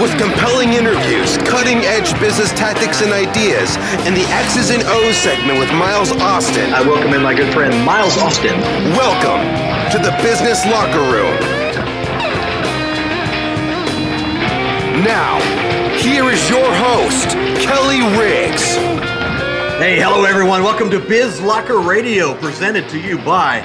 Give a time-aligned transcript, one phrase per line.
[0.00, 3.76] with compelling interviews, cutting edge business tactics and ideas,
[4.08, 6.72] and the X's and O's segment with Miles Austin.
[6.72, 8.58] I welcome in my good friend Miles Austin.
[8.96, 9.44] Welcome
[9.92, 11.36] to the Business Locker Room.
[15.04, 15.38] Now,
[15.98, 17.28] here is your host,
[17.60, 18.76] Kelly Riggs.
[19.76, 20.62] Hey, hello everyone.
[20.62, 23.60] Welcome to Biz Locker Radio, presented to you by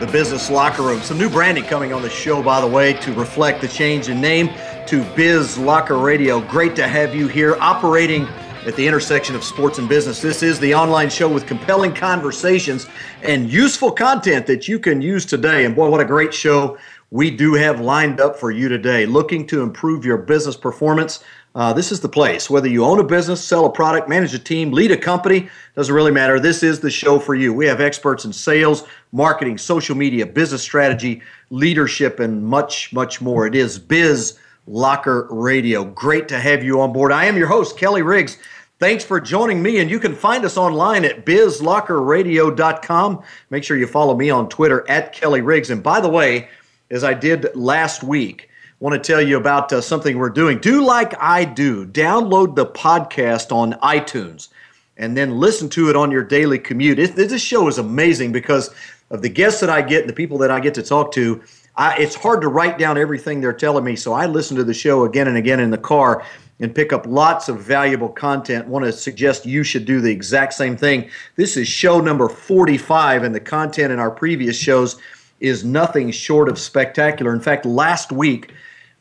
[0.00, 1.00] the Business Locker Room.
[1.02, 4.20] Some new branding coming on the show, by the way, to reflect the change in
[4.20, 4.48] name
[4.88, 6.40] to Biz Locker Radio.
[6.40, 8.26] Great to have you here operating
[8.64, 10.22] at the intersection of sports and business.
[10.22, 12.86] This is the online show with compelling conversations
[13.22, 15.66] and useful content that you can use today.
[15.66, 16.78] And boy, what a great show
[17.10, 19.04] we do have lined up for you today.
[19.04, 21.22] Looking to improve your business performance.
[21.54, 22.48] Uh, this is the place.
[22.48, 25.94] Whether you own a business, sell a product, manage a team, lead a company, doesn't
[25.94, 26.40] really matter.
[26.40, 27.52] This is the show for you.
[27.52, 33.46] We have experts in sales, marketing, social media, business strategy, leadership, and much, much more.
[33.46, 34.38] It is Biz
[34.68, 35.84] Locker Radio.
[35.84, 37.10] Great to have you on board.
[37.10, 38.38] I am your host, Kelly Riggs.
[38.78, 43.22] Thanks for joining me, and you can find us online at bizlockerradio.com.
[43.50, 45.70] Make sure you follow me on Twitter at Kelly Riggs.
[45.70, 46.48] And by the way,
[46.90, 50.58] as I did last week, want to tell you about uh, something we're doing.
[50.58, 51.86] Do like I do.
[51.86, 54.48] Download the podcast on iTunes
[54.96, 56.98] and then listen to it on your daily commute.
[56.98, 58.74] It, this show is amazing because
[59.10, 61.42] of the guests that I get and the people that I get to talk to.
[61.78, 64.74] I, it's hard to write down everything they're telling me, so I listen to the
[64.74, 66.24] show again and again in the car
[66.58, 68.66] and pick up lots of valuable content.
[68.66, 71.08] Want to suggest you should do the exact same thing.
[71.36, 74.96] This is show number 45, and the content in our previous shows
[75.38, 77.32] is nothing short of spectacular.
[77.32, 78.52] In fact, last week,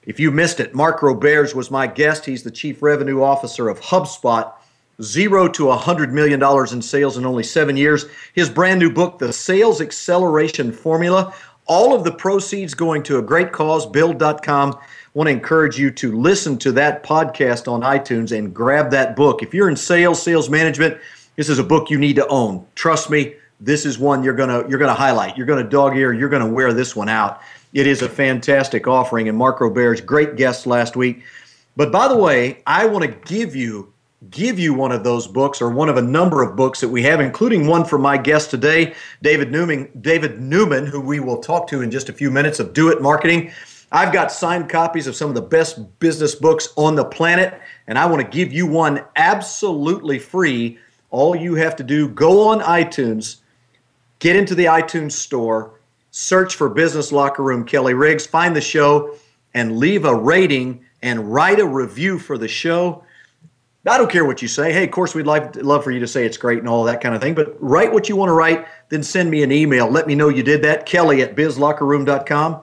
[0.04, 2.26] if you missed it, Mark Roberge was my guest.
[2.26, 4.54] He's the Chief Revenue Officer of HubSpot.
[5.02, 8.06] Zero to a $100 million in sales in only seven years.
[8.34, 11.36] His brand new book, The Sales Acceleration Formula,
[11.68, 14.78] all of the proceeds going to a great cause, build.com.
[15.14, 19.42] Want to encourage you to listen to that podcast on iTunes and grab that book.
[19.42, 20.98] If you're in sales, sales management,
[21.36, 22.66] this is a book you need to own.
[22.76, 25.36] Trust me, this is one you're gonna you're gonna highlight.
[25.36, 26.14] You're gonna dog ear.
[26.14, 27.42] You're gonna wear this one out.
[27.74, 29.28] It is a fantastic offering.
[29.28, 31.24] And Mark Roberge, great guest last week.
[31.76, 33.94] But by the way, I want to give you
[34.32, 37.04] give you one of those books or one of a number of books that we
[37.04, 41.68] have, including one from my guest today, David Newman, David Newman, who we will talk
[41.68, 43.52] to in just a few minutes of Do It Marketing.
[43.92, 47.98] I've got signed copies of some of the best business books on the planet, and
[47.98, 50.80] I want to give you one absolutely free.
[51.10, 53.38] All you have to do, go on iTunes,
[54.20, 55.80] get into the iTunes store,
[56.12, 59.16] search for Business Locker Room Kelly Riggs, find the show,
[59.54, 63.04] and leave a rating and write a review for the show
[63.88, 64.74] I don't care what you say.
[64.74, 67.02] Hey, of course, we'd like, love for you to say it's great and all that
[67.02, 69.90] kind of thing, but write what you want to write, then send me an email.
[69.90, 70.86] Let me know you did that.
[70.86, 72.62] Kelly at bizlockerroom.com.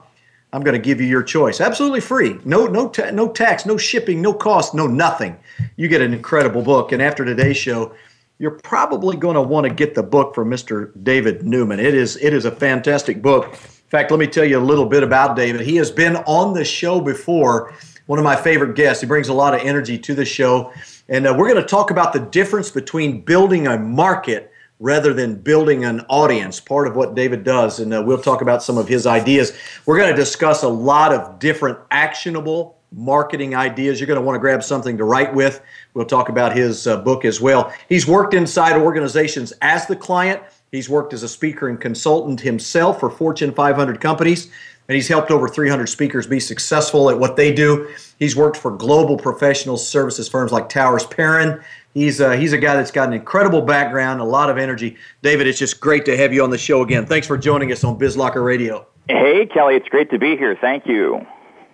[0.53, 1.59] I'm going to give you your choice.
[1.59, 2.39] Absolutely free.
[2.45, 5.37] No, no, ta- no tax, no shipping, no cost, no nothing.
[5.75, 6.93] You get an incredible book.
[6.93, 7.93] And after today's show,
[8.39, 10.91] you're probably going to want to get the book from Mr.
[11.03, 11.79] David Newman.
[11.79, 13.53] It is, it is a fantastic book.
[13.53, 15.61] In fact, let me tell you a little bit about David.
[15.61, 17.73] He has been on the show before.
[18.05, 19.01] One of my favorite guests.
[19.01, 20.71] He brings a lot of energy to the show.
[21.07, 25.35] And uh, we're going to talk about the difference between building a market rather than
[25.35, 27.79] building an audience, part of what David does.
[27.79, 29.57] And uh, we'll talk about some of his ideas.
[29.85, 33.99] We're going to discuss a lot of different actionable marketing ideas.
[33.99, 35.61] You're going to want to grab something to write with.
[35.93, 37.73] We'll talk about his uh, book as well.
[37.87, 40.41] He's worked inside organizations as the client.
[40.71, 44.51] He's worked as a speaker and consultant himself for Fortune 500 companies
[44.87, 47.89] and he's helped over 300 speakers be successful at what they do.
[48.19, 51.61] He's worked for global professional services firms like Towers Perrin.
[51.93, 54.97] He's uh, he's a guy that's got an incredible background, a lot of energy.
[55.21, 57.05] David, it's just great to have you on the show again.
[57.05, 58.85] Thanks for joining us on BizLocker Radio.
[59.07, 60.57] Hey, Kelly, it's great to be here.
[60.59, 61.25] Thank you.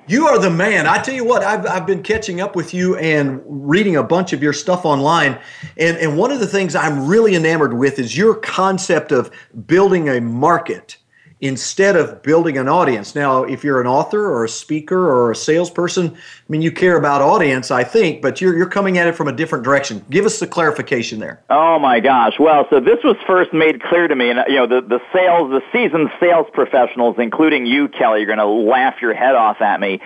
[0.07, 0.87] You are the man.
[0.87, 4.33] I tell you what, I've, I've been catching up with you and reading a bunch
[4.33, 5.39] of your stuff online.
[5.77, 9.31] And, and one of the things I'm really enamored with is your concept of
[9.67, 10.97] building a market
[11.41, 13.15] instead of building an audience.
[13.15, 16.17] Now, if you're an author or a speaker or a salesperson, I
[16.47, 19.31] mean, you care about audience, I think, but you're, you're coming at it from a
[19.31, 20.05] different direction.
[20.11, 21.41] Give us the clarification there.
[21.49, 22.33] Oh my gosh.
[22.39, 25.49] Well, so this was first made clear to me, and you know, the, the sales,
[25.49, 29.79] the seasoned sales professionals, including you, Kelly, you're going to laugh your head off at
[29.79, 29.99] me.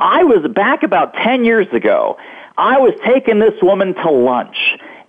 [0.00, 2.18] I was back about 10 years ago.
[2.58, 4.56] I was taking this woman to lunch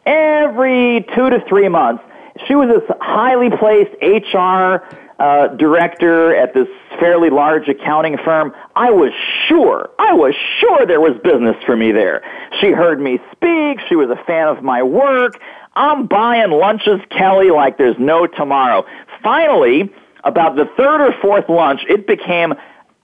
[0.06, 2.04] every two to three months.
[2.48, 4.82] She was this highly placed HR
[5.20, 6.68] uh, director at this
[7.00, 9.12] fairly large accounting firm, I was
[9.48, 12.24] sure, I was sure there was business for me there.
[12.60, 13.80] She heard me speak.
[13.88, 15.40] She was a fan of my work.
[15.76, 18.86] I'm buying lunches, Kelly, like there's no tomorrow.
[19.24, 19.92] Finally,
[20.24, 22.54] about the third or fourth lunch, it became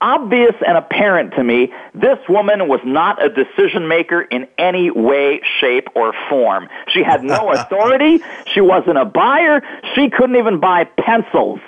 [0.00, 5.40] obvious and apparent to me this woman was not a decision maker in any way,
[5.60, 6.68] shape, or form.
[6.88, 8.22] She had no authority.
[8.52, 9.62] She wasn't a buyer.
[9.94, 11.60] She couldn't even buy pencils.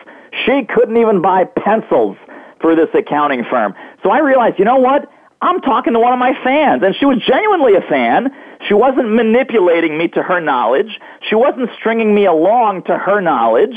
[0.45, 2.17] She couldn't even buy pencils
[2.61, 3.75] for this accounting firm.
[4.03, 5.11] So I realized, you know what?
[5.43, 8.31] I'm talking to one of my fans, and she was genuinely a fan.
[8.69, 11.01] She wasn't manipulating me to her knowledge.
[11.29, 13.77] She wasn't stringing me along to her knowledge.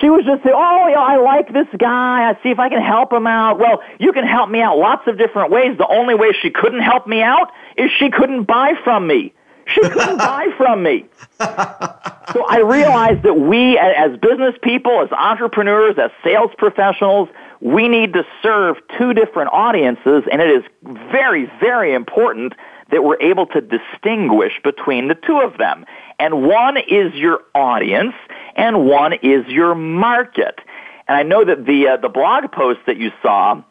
[0.00, 2.30] She was just saying, oh, I like this guy.
[2.30, 3.58] I see if I can help him out.
[3.58, 5.76] Well, you can help me out lots of different ways.
[5.76, 9.34] The only way she couldn't help me out is she couldn't buy from me.
[9.72, 11.06] She couldn't buy from me.
[12.32, 17.28] So I realized that we, as business people, as entrepreneurs, as sales professionals,
[17.60, 20.62] we need to serve two different audiences, and it is
[21.10, 22.54] very, very important
[22.90, 25.84] that we're able to distinguish between the two of them.
[26.20, 28.14] And one is your audience,
[28.54, 30.60] and one is your market.
[31.08, 33.62] And I know that the uh, the blog post that you saw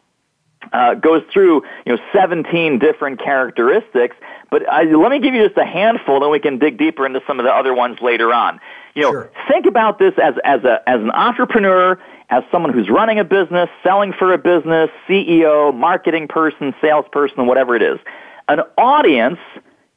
[0.74, 4.16] uh, goes through you know 17 different characteristics.
[4.50, 7.22] But uh, let me give you just a handful, then we can dig deeper into
[7.28, 8.60] some of the other ones later on.
[8.96, 9.32] You know, sure.
[9.48, 13.70] think about this as as a as an entrepreneur, as someone who's running a business,
[13.84, 18.00] selling for a business, CEO, marketing person, salesperson, whatever it is.
[18.48, 19.40] An audience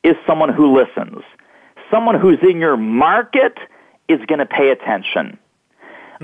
[0.03, 1.23] is someone who listens.
[1.91, 3.59] Someone who's in your market
[4.09, 5.39] is going to pay attention.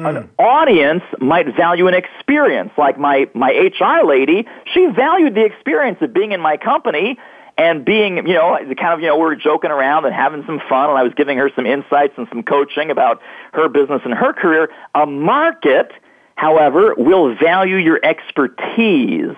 [0.06, 0.27] An hmm.
[0.39, 4.47] audience might value an experience, like my, my HR lady.
[4.73, 7.19] She valued the experience of being in my company
[7.56, 10.61] and being, you know, kind of, you know, we were joking around and having some
[10.69, 13.21] fun, and I was giving her some insights and some coaching about
[13.53, 14.71] her business and her career.
[14.95, 15.91] A market,
[16.37, 19.35] however, will value your expertise.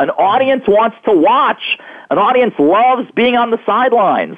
[0.00, 1.78] An audience wants to watch.
[2.10, 4.36] An audience loves being on the sidelines.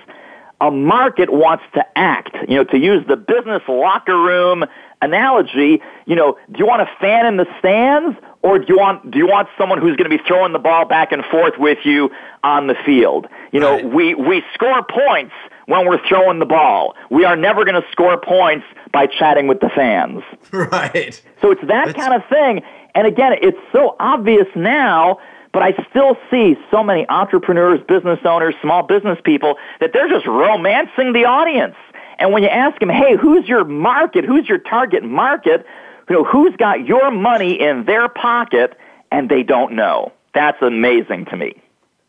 [0.60, 2.36] A market wants to act.
[2.48, 4.64] You know, to use the business locker room
[5.04, 9.10] analogy, you know, do you want a fan in the stands or do you want
[9.10, 11.78] do you want someone who's going to be throwing the ball back and forth with
[11.84, 12.10] you
[12.42, 13.26] on the field?
[13.52, 13.84] You know, right.
[13.84, 15.32] we we score points
[15.66, 16.94] when we're throwing the ball.
[17.10, 20.22] We are never going to score points by chatting with the fans.
[20.52, 21.20] Right.
[21.42, 21.98] So it's that it's...
[21.98, 22.62] kind of thing.
[22.94, 25.18] And again, it's so obvious now,
[25.52, 30.26] but I still see so many entrepreneurs, business owners, small business people that they're just
[30.26, 31.74] romancing the audience.
[32.18, 34.24] And when you ask them, hey, who's your market?
[34.24, 35.66] Who's your target market?
[36.08, 38.78] You know, who's got your money in their pocket?
[39.10, 40.12] And they don't know.
[40.34, 41.54] That's amazing to me.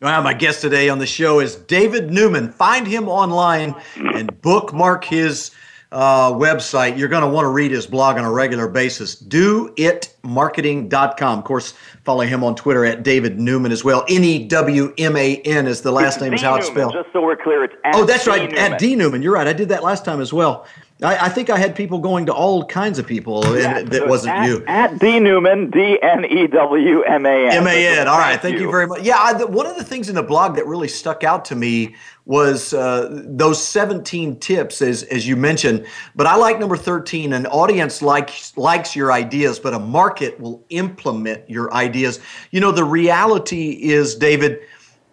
[0.02, 2.52] Well, my guest today on the show is David Newman.
[2.52, 5.52] Find him online and bookmark his
[5.92, 6.98] uh, website.
[6.98, 9.14] You're going to want to read his blog on a regular basis.
[9.22, 11.38] DoItMarketing.com.
[11.38, 11.74] Of course,
[12.04, 14.04] follow him on Twitter at David Newman as well.
[14.08, 16.68] N E W M A N is the last it's name, D is how it's
[16.68, 17.04] Newman, spelled.
[17.04, 18.72] Just so we're clear, it's Oh, that's D right, Newman.
[18.72, 19.22] at D Newman.
[19.22, 19.46] You're right.
[19.46, 20.66] I did that last time as well.
[21.02, 24.34] I, I, think I had people going to all kinds of people, and that wasn't
[24.34, 24.64] at, you.
[24.66, 27.52] At D Newman, D N E W M A N.
[27.52, 28.08] M A N.
[28.08, 28.40] All right.
[28.40, 28.62] Thank you.
[28.62, 29.02] you very much.
[29.02, 31.54] Yeah, I, the, one of the things in the blog that really stuck out to
[31.54, 35.86] me was uh, those 17 tips, as, as you mentioned.
[36.14, 37.34] But I like number 13.
[37.34, 42.20] An audience likes likes your ideas, but a market will implement your ideas.
[42.52, 44.60] You know, the reality is, David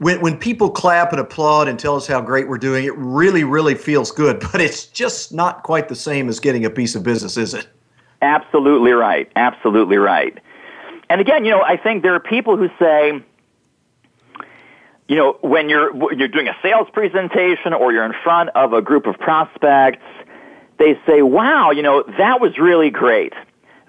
[0.03, 3.43] when, when people clap and applaud and tell us how great we're doing, it really,
[3.43, 4.43] really feels good.
[4.51, 7.67] But it's just not quite the same as getting a piece of business, is it?
[8.22, 9.31] Absolutely right.
[9.36, 10.38] Absolutely right.
[11.10, 13.24] And again, you know, I think there are people who say,
[15.07, 18.74] you know, when you're when you're doing a sales presentation or you're in front of
[18.74, 20.03] a group of prospects,
[20.77, 23.33] they say, "Wow, you know, that was really great.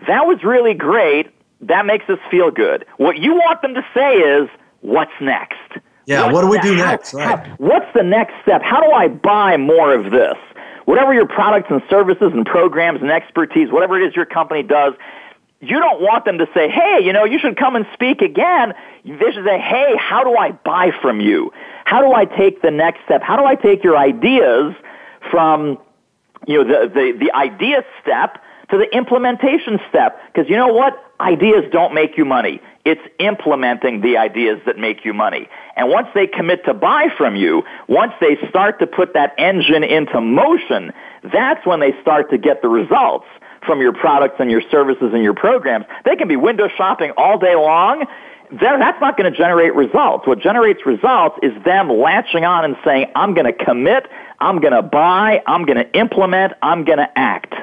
[0.06, 1.30] That was really great.
[1.60, 4.48] That makes us feel good." What you want them to say is,
[4.80, 7.14] "What's next?" Yeah, what's what do we the, do how, next?
[7.14, 7.46] Right.
[7.46, 8.62] How, what's the next step?
[8.62, 10.36] How do I buy more of this?
[10.84, 14.94] Whatever your products and services and programs and expertise, whatever it is your company does,
[15.60, 18.74] you don't want them to say, hey, you know, you should come and speak again.
[19.04, 21.52] They should say, hey, how do I buy from you?
[21.84, 23.22] How do I take the next step?
[23.22, 24.74] How do I take your ideas
[25.30, 25.78] from,
[26.46, 30.20] you know, the, the, the idea step to the implementation step?
[30.26, 31.02] Because you know what?
[31.20, 32.60] Ideas don't make you money.
[32.84, 35.48] It's implementing the ideas that make you money.
[35.76, 39.82] And once they commit to buy from you, once they start to put that engine
[39.84, 40.92] into motion,
[41.32, 43.26] that's when they start to get the results
[43.66, 45.86] from your products and your services and your programs.
[46.04, 48.04] They can be window shopping all day long.
[48.50, 50.26] That's not going to generate results.
[50.26, 54.06] What generates results is them latching on and saying, I'm going to commit,
[54.38, 57.54] I'm going to buy, I'm going to implement, I'm going to act.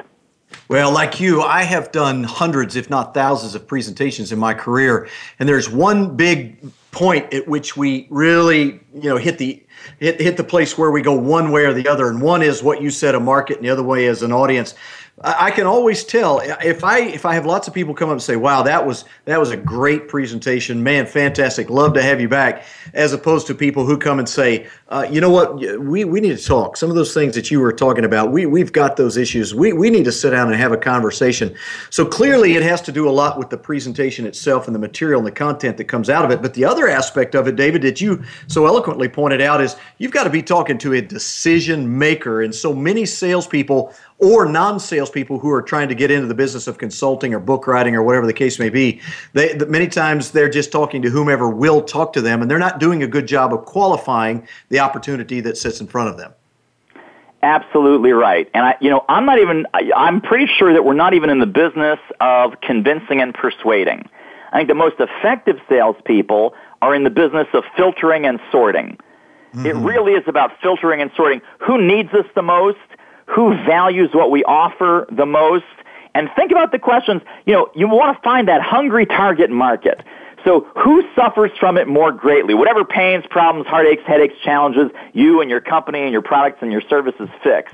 [0.68, 5.08] Well, like you, I have done hundreds, if not thousands, of presentations in my career,
[5.38, 6.56] and there's one big
[6.92, 9.62] point at which we really, you know, hit the
[9.98, 12.62] hit hit the place where we go one way or the other, and one is
[12.62, 14.74] what you said, a market, and the other way is an audience.
[15.20, 18.22] I can always tell if I if I have lots of people come up and
[18.22, 22.28] say, "Wow, that was that was a great presentation, man, fantastic, love to have you
[22.28, 22.64] back,"
[22.94, 26.36] as opposed to people who come and say, uh, "You know what, we we need
[26.36, 26.78] to talk.
[26.78, 29.54] Some of those things that you were talking about, we we've got those issues.
[29.54, 31.54] We we need to sit down and have a conversation."
[31.90, 35.18] So clearly, it has to do a lot with the presentation itself and the material
[35.18, 36.40] and the content that comes out of it.
[36.40, 40.12] But the other aspect of it, David, that you so eloquently pointed out, is you've
[40.12, 45.50] got to be talking to a decision maker, and so many salespeople or non-salespeople who
[45.50, 48.32] are trying to get into the business of consulting or book writing or whatever the
[48.32, 49.00] case may be.
[49.32, 52.78] They, many times they're just talking to whomever will talk to them, and they're not
[52.78, 56.32] doing a good job of qualifying the opportunity that sits in front of them.
[57.42, 58.48] Absolutely right.
[58.54, 61.40] And I, you know, I'm not even, I'm pretty sure that we're not even in
[61.40, 64.08] the business of convincing and persuading.
[64.52, 68.98] I think the most effective salespeople are in the business of filtering and sorting.
[69.52, 69.66] Mm-hmm.
[69.66, 71.42] It really is about filtering and sorting.
[71.66, 72.78] Who needs us the most?
[73.32, 75.64] Who values what we offer the most,
[76.14, 80.02] and think about the questions, you know, you want to find that hungry target market.
[80.44, 82.52] So who suffers from it more greatly?
[82.52, 86.82] Whatever pains, problems, heartaches, headaches, challenges you and your company and your products and your
[86.82, 87.72] services fix.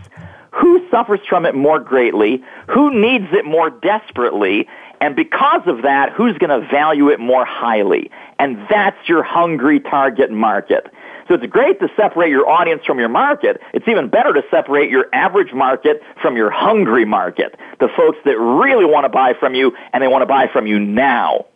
[0.52, 2.42] Who suffers from it more greatly?
[2.68, 4.68] Who needs it more desperately?
[5.00, 8.10] And because of that, who's going to value it more highly?
[8.38, 10.86] And that's your hungry target market.
[11.28, 13.60] So it's great to separate your audience from your market.
[13.74, 17.54] It's even better to separate your average market from your hungry market.
[17.80, 20.66] The folks that really want to buy from you and they want to buy from
[20.66, 21.46] you now.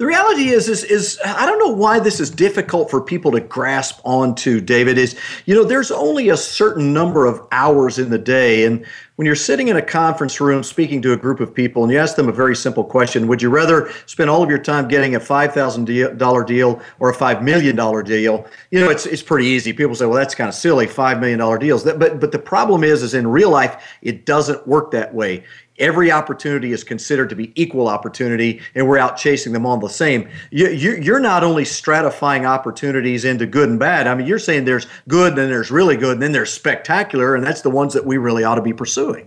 [0.00, 3.40] The reality is, is, is I don't know why this is difficult for people to
[3.40, 5.14] grasp onto, David, is,
[5.44, 8.64] you know, there's only a certain number of hours in the day.
[8.64, 11.92] And when you're sitting in a conference room speaking to a group of people and
[11.92, 14.88] you ask them a very simple question, would you rather spend all of your time
[14.88, 17.76] getting a $5,000 deal or a $5 million
[18.06, 18.46] deal?
[18.70, 19.74] You know, it's, it's pretty easy.
[19.74, 21.84] People say, well, that's kind of silly, $5 million deals.
[21.84, 25.44] But, but the problem is, is in real life, it doesn't work that way
[25.80, 29.88] every opportunity is considered to be equal opportunity and we're out chasing them all the
[29.88, 30.28] same.
[30.50, 34.06] You, are not only stratifying opportunities into good and bad.
[34.06, 37.44] I mean you're saying there's good then there's really good and then there's spectacular and
[37.44, 39.26] that's the ones that we really ought to be pursuing.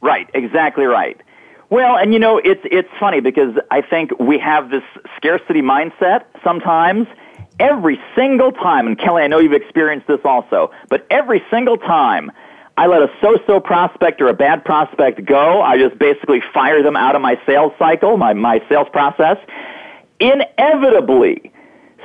[0.00, 0.30] Right.
[0.32, 1.20] Exactly right.
[1.70, 4.84] Well and you know it's it's funny because i think we have this
[5.16, 7.06] scarcity mindset sometimes.
[7.60, 12.30] Every single time and kelly i know you've experienced this also but every single time
[12.78, 15.60] I let a so-so prospect or a bad prospect go.
[15.60, 19.36] I just basically fire them out of my sales cycle, my, my sales process.
[20.20, 21.50] Inevitably,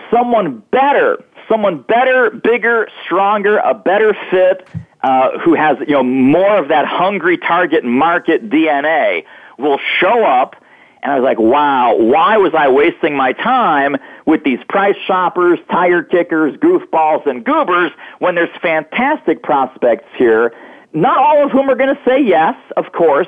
[0.09, 4.67] someone better, someone better, bigger, stronger, a better fit,
[5.03, 9.25] uh, who has you know more of that hungry target market DNA
[9.59, 10.55] will show up
[11.03, 15.59] and I was like, wow, why was I wasting my time with these price shoppers,
[15.69, 20.53] tire kickers, goofballs, and goobers when there's fantastic prospects here?
[20.93, 23.27] Not all of whom are going to say yes, of course,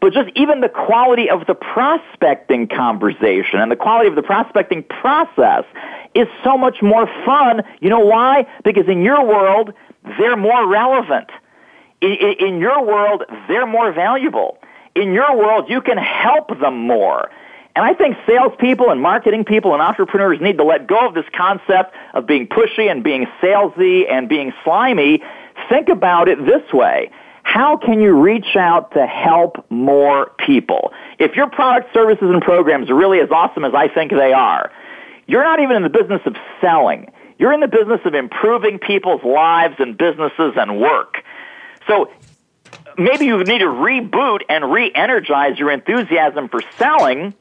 [0.00, 4.82] but just even the quality of the prospecting conversation and the quality of the prospecting
[4.82, 5.64] process
[6.14, 7.62] is so much more fun.
[7.80, 8.46] You know why?
[8.64, 9.72] Because in your world,
[10.18, 11.30] they're more relevant.
[12.02, 14.58] In, in, your world, they're more valuable
[14.94, 17.30] in your world, you can help them more.
[17.76, 21.24] And I think salespeople and marketing people and entrepreneurs need to let go of this
[21.36, 25.22] concept of being pushy and being salesy and being slimy.
[25.68, 27.10] Think about it this way.
[27.42, 30.92] How can you reach out to help more people?
[31.18, 34.70] If your product, services, and programs are really as awesome as I think they are,
[35.26, 37.12] you're not even in the business of selling.
[37.38, 41.16] You're in the business of improving people's lives and businesses and work.
[41.88, 42.10] So
[42.98, 47.34] maybe you need to reboot and re-energize your enthusiasm for selling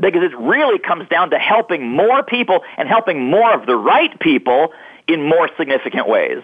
[0.00, 4.18] because it really comes down to helping more people and helping more of the right
[4.20, 4.72] people
[5.06, 6.42] in more significant ways.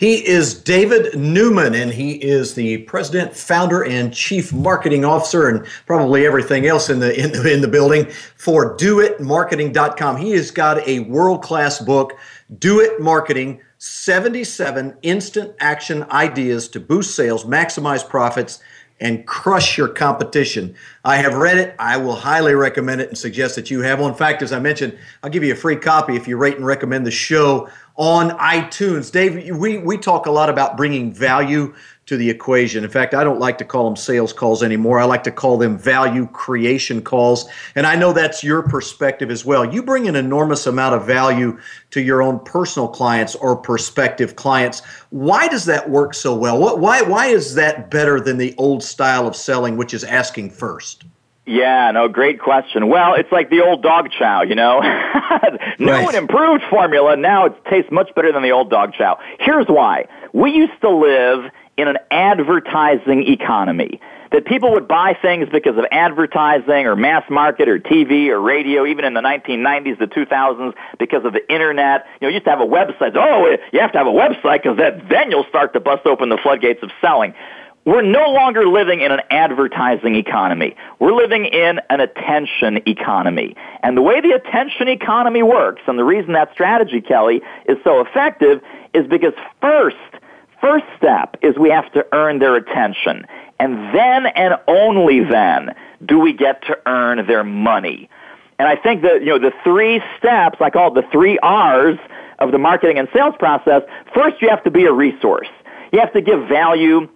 [0.00, 5.66] He is David Newman, and he is the president, founder, and chief marketing officer, and
[5.84, 10.16] probably everything else in the in the, in the building for DoItMarketing.com.
[10.16, 12.14] He has got a world class book,
[12.58, 18.60] Do It Marketing 77 Instant Action Ideas to Boost Sales, Maximize Profits,
[19.00, 20.74] and Crush Your Competition.
[21.02, 21.76] I have read it.
[21.78, 24.10] I will highly recommend it and suggest that you have one.
[24.10, 26.66] In fact, as I mentioned, I'll give you a free copy if you rate and
[26.66, 29.10] recommend the show on iTunes.
[29.10, 31.74] Dave, we, we talk a lot about bringing value
[32.10, 32.82] to the equation.
[32.82, 34.98] In fact, I don't like to call them sales calls anymore.
[34.98, 37.48] I like to call them value creation calls.
[37.76, 39.64] And I know that's your perspective as well.
[39.64, 41.56] You bring an enormous amount of value
[41.92, 44.82] to your own personal clients or prospective clients.
[45.10, 46.58] Why does that work so well?
[46.58, 50.50] What, why, why is that better than the old style of selling, which is asking
[50.50, 51.04] first?
[51.46, 52.88] Yeah, no, great question.
[52.88, 54.80] Well, it's like the old dog chow, you know?
[55.78, 56.08] New right.
[56.08, 59.18] and improved formula, now it tastes much better than the old dog chow.
[59.38, 60.06] Here's why.
[60.32, 61.50] We used to live
[61.80, 64.00] in an advertising economy.
[64.32, 68.86] That people would buy things because of advertising or mass market or TV or radio,
[68.86, 72.06] even in the 1990s, the 2000s, because of the internet.
[72.20, 73.16] You know, you used to have a website.
[73.16, 76.38] Oh, you have to have a website because then you'll start to bust open the
[76.38, 77.34] floodgates of selling.
[77.86, 80.76] We're no longer living in an advertising economy.
[80.98, 83.56] We're living in an attention economy.
[83.82, 88.00] And the way the attention economy works, and the reason that strategy, Kelly, is so
[88.00, 88.60] effective,
[88.92, 89.32] is because
[89.62, 89.96] first,
[90.60, 93.26] first step is we have to earn their attention.
[93.58, 95.74] And then and only then
[96.04, 98.08] do we get to earn their money.
[98.58, 101.98] And I think that, you know, the three steps, I call it the three R's
[102.38, 103.82] of the marketing and sales process,
[104.14, 105.48] first you have to be a resource.
[105.92, 107.08] You have to give value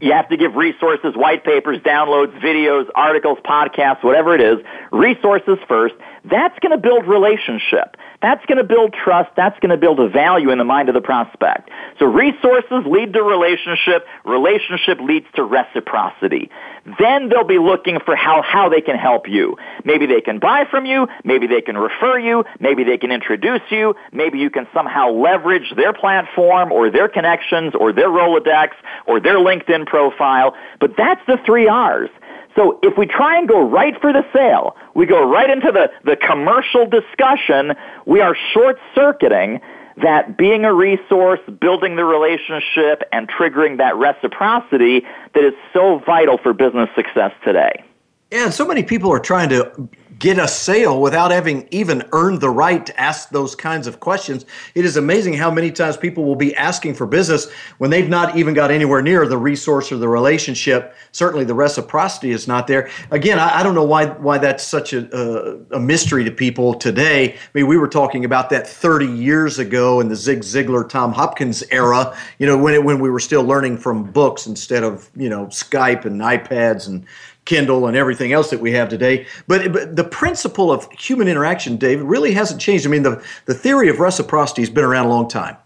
[0.00, 4.58] you have to give resources, white papers, downloads, videos, articles, podcasts, whatever it is,
[4.92, 5.94] resources first.
[6.24, 7.96] That's going to build relationship.
[8.22, 9.30] That's going to build trust.
[9.36, 11.68] That's going to build a value in the mind of the prospect.
[11.98, 14.06] So resources lead to relationship.
[14.24, 16.50] Relationship leads to reciprocity.
[16.98, 19.58] Then they'll be looking for how, how they can help you.
[19.84, 21.08] Maybe they can buy from you.
[21.24, 22.44] Maybe they can refer you.
[22.58, 23.94] Maybe they can introduce you.
[24.10, 28.70] Maybe you can somehow leverage their platform or their connections or their Rolodex
[29.06, 30.54] or their LinkedIn profile.
[30.80, 32.08] But that's the three R's.
[32.56, 35.90] So if we try and go right for the sale, we go right into the,
[36.04, 37.72] the commercial discussion,
[38.06, 39.60] we are short circuiting
[40.02, 45.02] that being a resource, building the relationship, and triggering that reciprocity
[45.34, 47.84] that is so vital for business success today.
[48.30, 52.50] Yeah, so many people are trying to get a sale without having even earned the
[52.50, 54.44] right to ask those kinds of questions.
[54.74, 58.36] It is amazing how many times people will be asking for business when they've not
[58.36, 60.94] even got anywhere near the resource or the relationship.
[61.12, 62.90] Certainly, the reciprocity is not there.
[63.10, 66.74] Again, I, I don't know why why that's such a, a, a mystery to people
[66.74, 67.34] today.
[67.34, 71.12] I mean, we were talking about that 30 years ago in the Zig Ziglar, Tom
[71.12, 72.16] Hopkins era.
[72.38, 75.46] You know, when it, when we were still learning from books instead of you know
[75.46, 77.04] Skype and iPads and
[77.44, 79.26] Kindle and everything else that we have today.
[79.46, 82.86] But, but, the principle of human interaction, David, really hasn't changed.
[82.86, 85.56] I mean, the, the theory of reciprocity has been around a long time.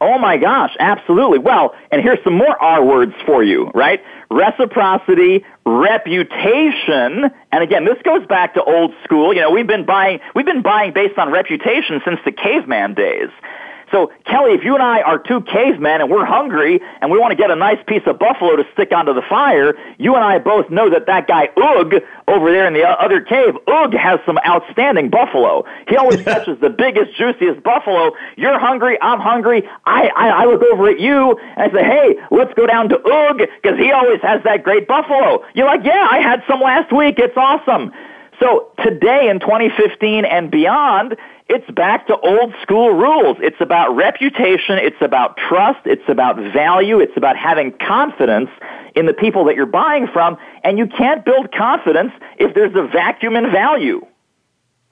[0.00, 1.40] Oh my gosh, absolutely.
[1.40, 4.00] Well, and here's some more R words for you, right?
[4.30, 9.34] Reciprocity, reputation, and again, this goes back to old school.
[9.34, 13.30] You know, we've been buying, we've been buying based on reputation since the caveman days.
[13.90, 17.32] So, Kelly, if you and I are two cavemen and we're hungry and we want
[17.32, 20.38] to get a nice piece of buffalo to stick onto the fire, you and I
[20.38, 24.38] both know that that guy Oog over there in the other cave, Oog has some
[24.46, 25.64] outstanding buffalo.
[25.88, 28.12] He always catches the biggest, juiciest buffalo.
[28.36, 29.68] You're hungry, I'm hungry.
[29.86, 32.96] I, I, I look over at you and I say, hey, let's go down to
[32.96, 35.44] Oog because he always has that great buffalo.
[35.54, 37.18] You're like, yeah, I had some last week.
[37.18, 37.92] It's awesome.
[38.40, 41.16] So today in 2015 and beyond,
[41.48, 43.36] it's back to old school rules.
[43.40, 44.78] It's about reputation.
[44.78, 45.80] It's about trust.
[45.86, 47.00] It's about value.
[47.00, 48.50] It's about having confidence
[48.94, 50.36] in the people that you're buying from.
[50.62, 54.06] And you can't build confidence if there's a vacuum in value.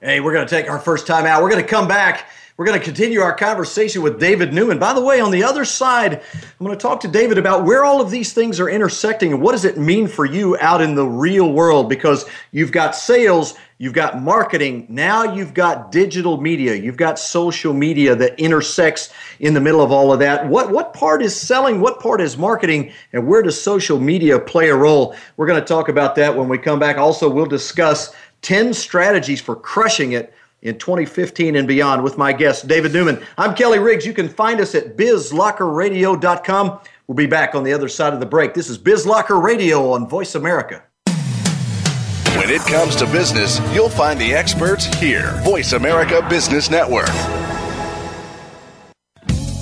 [0.01, 1.41] Hey, we're going to take our first time out.
[1.41, 2.29] We're going to come back.
[2.57, 4.79] We're going to continue our conversation with David Newman.
[4.79, 7.85] By the way, on the other side, I'm going to talk to David about where
[7.85, 10.95] all of these things are intersecting and what does it mean for you out in
[10.95, 14.87] the real world because you've got sales, You've got marketing.
[14.89, 16.73] Now you've got digital media.
[16.73, 20.47] You've got social media that intersects in the middle of all of that.
[20.47, 21.79] What, what part is selling?
[21.79, 22.91] What part is marketing?
[23.13, 25.15] And where does social media play a role?
[25.35, 26.97] We're going to talk about that when we come back.
[26.97, 32.67] Also, we'll discuss 10 strategies for crushing it in 2015 and beyond with my guest,
[32.67, 33.23] David Newman.
[33.37, 34.05] I'm Kelly Riggs.
[34.05, 36.79] You can find us at bizlockerradio.com.
[37.07, 38.53] We'll be back on the other side of the break.
[38.53, 40.83] This is BizLocker Radio on Voice America.
[42.35, 45.31] When it comes to business, you'll find the experts here.
[45.43, 47.09] Voice America Business Network.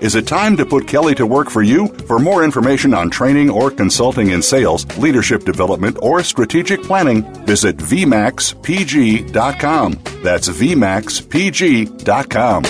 [0.00, 1.88] Is it time to put Kelly to work for you?
[2.06, 7.76] For more information on training or consulting in sales, leadership development, or strategic planning, visit
[7.76, 9.92] VMAXPG.com.
[10.22, 12.64] That's VMAXPG.com.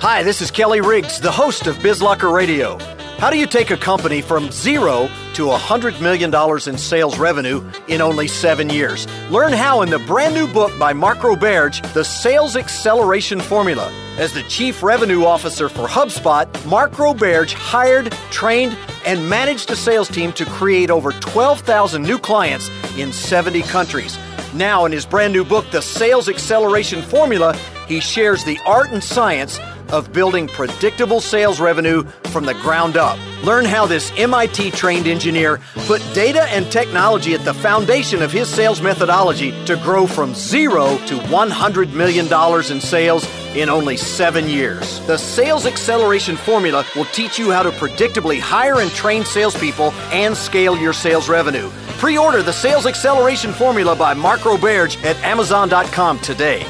[0.00, 2.78] Hi, this is Kelly Riggs, the host of BizLocker Radio.
[3.20, 6.34] How do you take a company from zero to $100 million
[6.66, 9.06] in sales revenue in only seven years?
[9.28, 13.92] Learn how in the brand new book by Mark Roberge, The Sales Acceleration Formula.
[14.16, 20.08] As the Chief Revenue Officer for HubSpot, Mark Roberge hired, trained, and managed a sales
[20.08, 24.18] team to create over 12,000 new clients in 70 countries.
[24.54, 27.54] Now, in his brand new book, The Sales Acceleration Formula,
[27.86, 29.60] he shares the art and science
[29.92, 33.18] of building predictable sales revenue from the ground up.
[33.44, 38.48] Learn how this MIT trained engineer put data and technology at the foundation of his
[38.48, 42.26] sales methodology to grow from zero to $100 million
[42.72, 43.26] in sales
[43.56, 45.00] in only seven years.
[45.06, 50.36] The Sales Acceleration Formula will teach you how to predictably hire and train salespeople and
[50.36, 51.68] scale your sales revenue.
[51.98, 56.64] Pre order the Sales Acceleration Formula by Mark Roberge at Amazon.com today.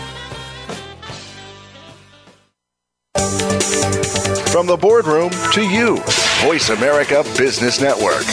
[4.60, 5.96] From the boardroom to you,
[6.42, 8.24] Voice America Business Network.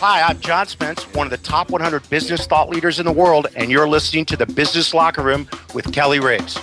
[0.00, 3.46] Hi, I'm John Spence, one of the top 100 business thought leaders in the world,
[3.54, 6.56] and you're listening to the Business Locker Room with Kelly Riggs.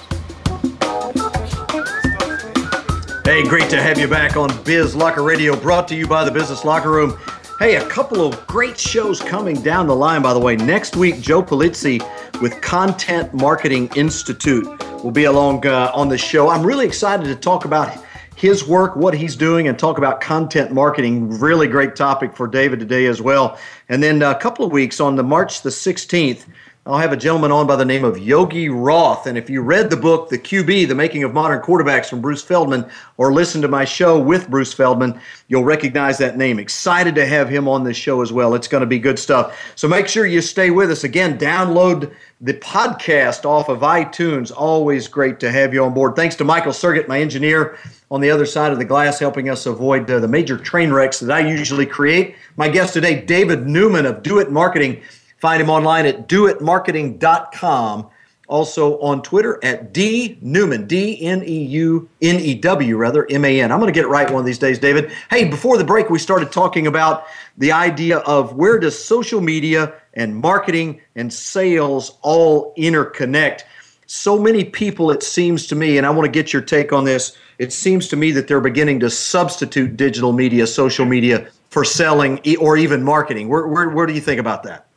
[3.24, 6.32] Hey, great to have you back on Biz Locker Radio, brought to you by the
[6.32, 7.18] Business Locker Room.
[7.60, 10.56] Hey, a couple of great shows coming down the line, by the way.
[10.56, 12.00] Next week, Joe Pulizzi
[12.42, 14.66] with Content Marketing Institute
[15.04, 16.48] will be along uh, on the show.
[16.48, 18.02] I'm really excited to talk about
[18.38, 21.38] his work, what he's doing, and talk about content marketing.
[21.38, 23.60] Really great topic for David today as well.
[23.90, 26.46] And then a couple of weeks on the March the 16th,
[26.90, 29.28] I'll have a gentleman on by the name of Yogi Roth.
[29.28, 32.42] And if you read the book, The QB, The Making of Modern Quarterbacks from Bruce
[32.42, 32.84] Feldman,
[33.18, 36.58] or listen to my show with Bruce Feldman, you'll recognize that name.
[36.58, 38.56] Excited to have him on this show as well.
[38.56, 39.56] It's going to be good stuff.
[39.76, 41.04] So make sure you stay with us.
[41.04, 44.52] Again, download the podcast off of iTunes.
[44.52, 46.16] Always great to have you on board.
[46.16, 47.78] Thanks to Michael Sergett, my engineer
[48.10, 51.20] on the other side of the glass, helping us avoid uh, the major train wrecks
[51.20, 52.36] that I usually create.
[52.58, 55.04] My guest today, David Newman of Do It Marketing.
[55.40, 58.10] Find him online at doitmarketing.com.
[58.48, 63.46] Also on Twitter at D Newman, D N E U N E W, rather, M
[63.46, 63.72] A N.
[63.72, 65.12] I'm going to get it right one of these days, David.
[65.30, 67.26] Hey, before the break, we started talking about
[67.60, 73.62] the idea of where does social media and marketing and sales all interconnect.
[74.08, 77.04] So many people, it seems to me, and I want to get your take on
[77.04, 81.84] this, it seems to me that they're beginning to substitute digital media, social media, for
[81.84, 83.48] selling or even marketing.
[83.48, 84.89] Where, where, where do you think about that?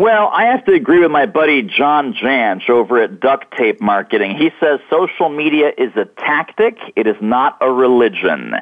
[0.00, 4.34] Well, I have to agree with my buddy John Jantsch over at Duct Tape Marketing.
[4.34, 8.54] He says social media is a tactic, it is not a religion.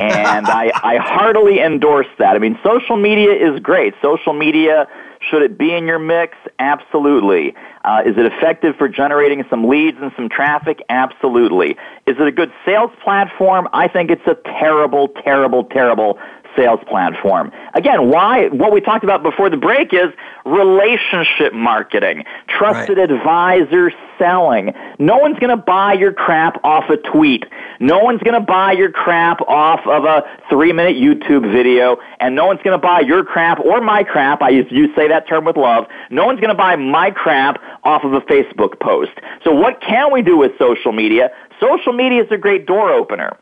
[0.00, 2.34] And I, I heartily endorse that.
[2.34, 3.94] I mean, social media is great.
[4.02, 4.88] Social media,
[5.20, 6.36] should it be in your mix?
[6.58, 7.54] Absolutely.
[7.84, 10.82] Uh, is it effective for generating some leads and some traffic?
[10.88, 11.76] Absolutely.
[12.08, 13.68] Is it a good sales platform?
[13.72, 16.18] I think it's a terrible, terrible, terrible
[16.56, 17.52] sales platform.
[17.74, 18.48] Again, why?
[18.48, 20.08] What we talked about before the break is
[20.44, 23.10] relationship marketing, trusted right.
[23.10, 24.74] advisor selling.
[24.98, 27.44] No one's going to buy your crap off a tweet.
[27.80, 31.96] No one's going to buy your crap off of a three minute YouTube video.
[32.20, 34.42] And no one's going to buy your crap or my crap.
[34.42, 35.86] I use, you say that term with love.
[36.10, 39.12] No one's going to buy my crap off of a Facebook post.
[39.42, 41.30] So what can we do with social media?
[41.60, 43.36] Social media is a great door opener.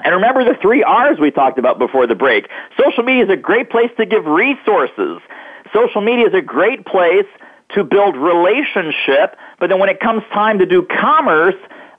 [0.00, 2.48] And remember the three R's we talked about before the break.
[2.78, 5.20] Social media is a great place to give resources.
[5.72, 7.26] Social media is a great place
[7.74, 11.54] to build relationship, but then when it comes time to do commerce,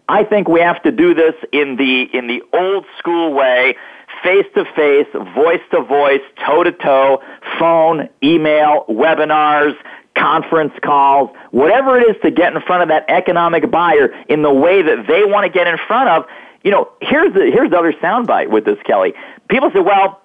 [0.08, 3.76] I think we have to do this in the in the old school way,
[4.24, 7.24] face to face, voice to voice, toe to toe,
[7.58, 9.76] phone, email, webinars,
[10.16, 14.54] conference calls, whatever it is to get in front of that economic buyer in the
[14.54, 16.26] way that they want to get in front of
[16.65, 19.13] you know, here's the here's the other soundbite with this, Kelly.
[19.49, 20.21] People say, well,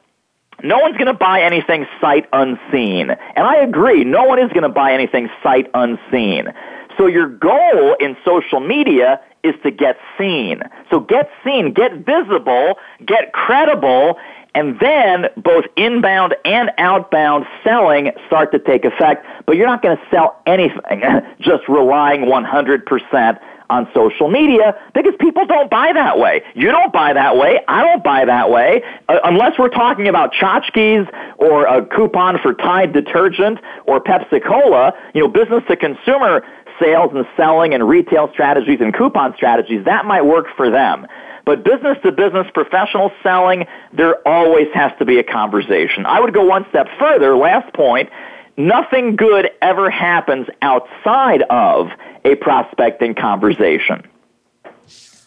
[0.65, 3.11] no one's going to buy anything sight unseen.
[3.11, 6.53] And I agree, no one is going to buy anything sight unseen.
[6.97, 10.63] So your goal in social media is to get seen.
[10.91, 14.19] So get seen, get visible, get credible,
[14.55, 19.27] and then both inbound and outbound selling start to take effect.
[19.47, 21.03] But you're not going to sell anything
[21.41, 23.41] just relying 100%
[23.71, 26.43] on social media because people don't buy that way.
[26.55, 27.61] You don't buy that way.
[27.69, 28.83] I don't buy that way.
[29.09, 34.93] Uh, unless we're talking about tchotchkes or a coupon for Tide detergent or Pepsi Cola,
[35.15, 36.45] you know, business to consumer
[36.81, 41.07] sales and selling and retail strategies and coupon strategies, that might work for them.
[41.45, 46.07] But business to business professional selling, there always has to be a conversation.
[46.07, 47.37] I would go one step further.
[47.37, 48.11] Last point.
[48.61, 51.89] Nothing good ever happens outside of
[52.27, 54.07] a prospecting conversation.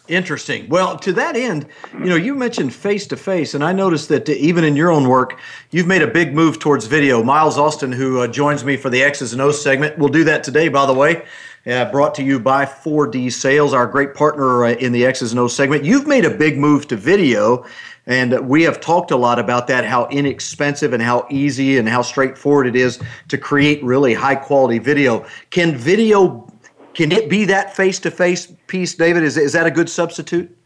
[0.06, 0.68] Interesting.
[0.68, 4.28] Well, to that end, you know, you mentioned face to face, and I noticed that
[4.28, 5.40] even in your own work,
[5.72, 7.24] you've made a big move towards video.
[7.24, 10.44] Miles Austin, who uh, joins me for the X's and O's segment, will do that
[10.44, 11.24] today, by the way.
[11.66, 15.40] Uh, brought to you by 4D Sales, our great partner uh, in the X's and
[15.40, 15.82] O's segment.
[15.82, 17.64] You've made a big move to video,
[18.04, 22.02] and we have talked a lot about that, how inexpensive and how easy and how
[22.02, 25.24] straightforward it is to create really high quality video.
[25.48, 26.46] Can video
[26.94, 29.24] can it be that face to face piece, David?
[29.24, 30.56] Is, is that a good substitute?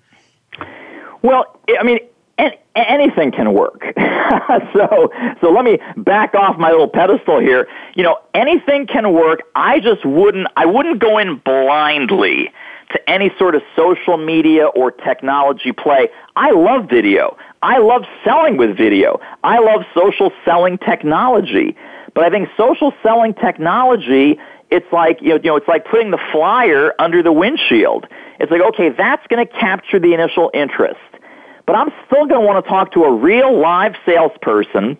[1.22, 1.98] Well, I mean,
[2.74, 3.82] anything can work.
[4.72, 7.68] so, so let me back off my little pedestal here.
[7.94, 9.40] You know, anything can work.
[9.54, 12.50] I just wouldn't, I wouldn't go in blindly
[12.90, 16.08] to any sort of social media or technology play.
[16.36, 17.36] I love video.
[17.62, 19.20] I love selling with video.
[19.44, 21.76] I love social selling technology.
[22.14, 24.38] But I think social selling technology
[24.70, 28.06] it's like you know, you know it's like putting the flyer under the windshield.
[28.38, 31.00] It's like okay, that's going to capture the initial interest,
[31.68, 34.96] but I'm still going to want to talk to a real live salesperson,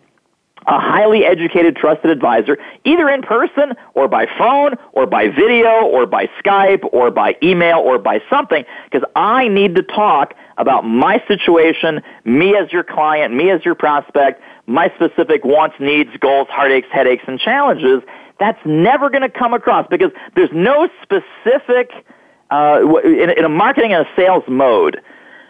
[0.67, 6.05] a highly educated, trusted advisor, either in person or by phone or by video or
[6.05, 11.25] by Skype or by email or by something, because I need to talk about my
[11.27, 16.91] situation, me as your client, me as your prospect, my specific wants, needs, goals, heartaches,
[16.93, 18.03] headaches, and challenges.
[18.39, 21.93] That's never going to come across because there's no specific,
[22.51, 25.01] uh, in, in a marketing and a sales mode,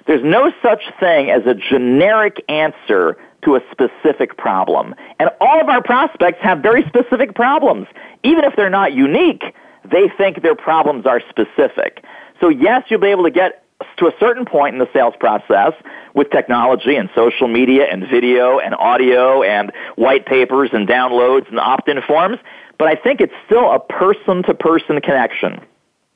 [0.09, 4.97] there's no such thing as a generic answer to a specific problem.
[5.21, 7.87] And all of our prospects have very specific problems.
[8.25, 12.03] Even if they're not unique, they think their problems are specific.
[12.41, 13.63] So yes, you'll be able to get
[13.99, 15.73] to a certain point in the sales process
[16.15, 21.61] with technology and social media and video and audio and white papers and downloads and
[21.61, 22.39] opt-in forms
[22.79, 25.61] but I think it's still a person to person connection.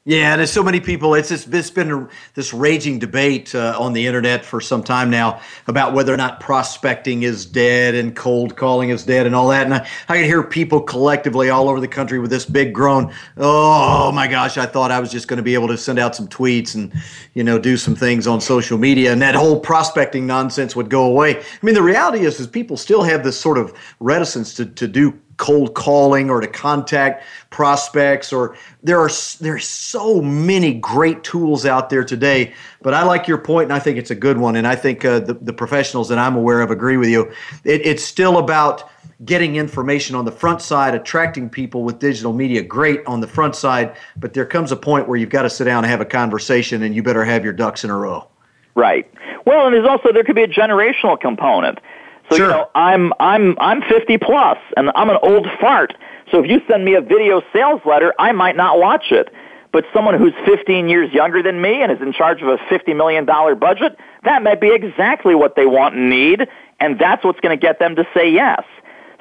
[0.04, 1.14] Yeah, there's so many people.
[1.14, 5.40] It's just, it's been this raging debate uh, on the internet for some time now
[5.68, 9.64] about whether or not prospecting is dead and cold calling is dead and all that.
[9.64, 13.14] And I, I can hear people collectively all over the country with this big groan.
[13.36, 16.16] Oh my gosh, I thought I was just going to be able to send out
[16.16, 16.92] some tweets and
[17.34, 21.04] you know do some things on social media, and that whole prospecting nonsense would go
[21.04, 21.38] away.
[21.38, 24.88] I mean, the reality is, is people still have this sort of reticence to to
[24.88, 31.66] do cold calling or to contact prospects or there are there's so many great tools
[31.66, 34.54] out there today but i like your point and i think it's a good one.
[34.54, 37.28] And i think uh, the, the professionals that i'm aware of agree with you.
[37.64, 38.88] It, it's still about
[39.24, 43.56] getting information on the front side attracting people with digital media great on the front
[43.56, 46.04] side but there comes a point where you've got to sit down and have a
[46.04, 48.28] conversation and you better have your ducks in a row.
[48.76, 49.12] Right.
[49.44, 51.80] Well and there's also there could be a generational component
[52.30, 52.46] so sure.
[52.46, 55.94] you know, I'm I'm I'm 50 plus, and I'm an old fart.
[56.30, 59.32] So if you send me a video sales letter, I might not watch it.
[59.72, 62.92] But someone who's 15 years younger than me and is in charge of a 50
[62.92, 66.46] million dollar budget, that might be exactly what they want and need,
[66.78, 68.62] and that's what's going to get them to say yes.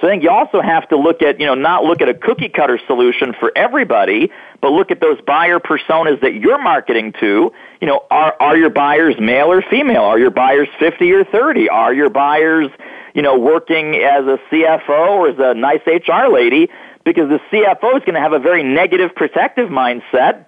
[0.02, 2.16] So I think you also have to look at, you know, not look at a
[2.16, 7.54] cookie cutter solution for everybody, but look at those buyer personas that you're marketing to.
[7.80, 10.02] You know, are, are your buyers male or female?
[10.02, 11.70] Are your buyers 50 or 30?
[11.70, 12.72] Are your buyers,
[13.14, 16.70] you know, working as a CFO or as a nice HR lady
[17.06, 20.46] because the CFO is going to have a very negative protective mindset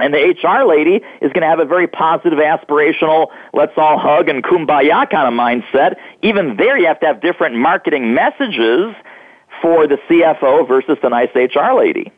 [0.00, 4.28] and the HR lady is going to have a very positive, aspirational, let's all hug
[4.28, 5.96] and kumbaya kind of mindset.
[6.22, 8.94] Even there, you have to have different marketing messages
[9.60, 12.12] for the CFO versus the nice HR lady.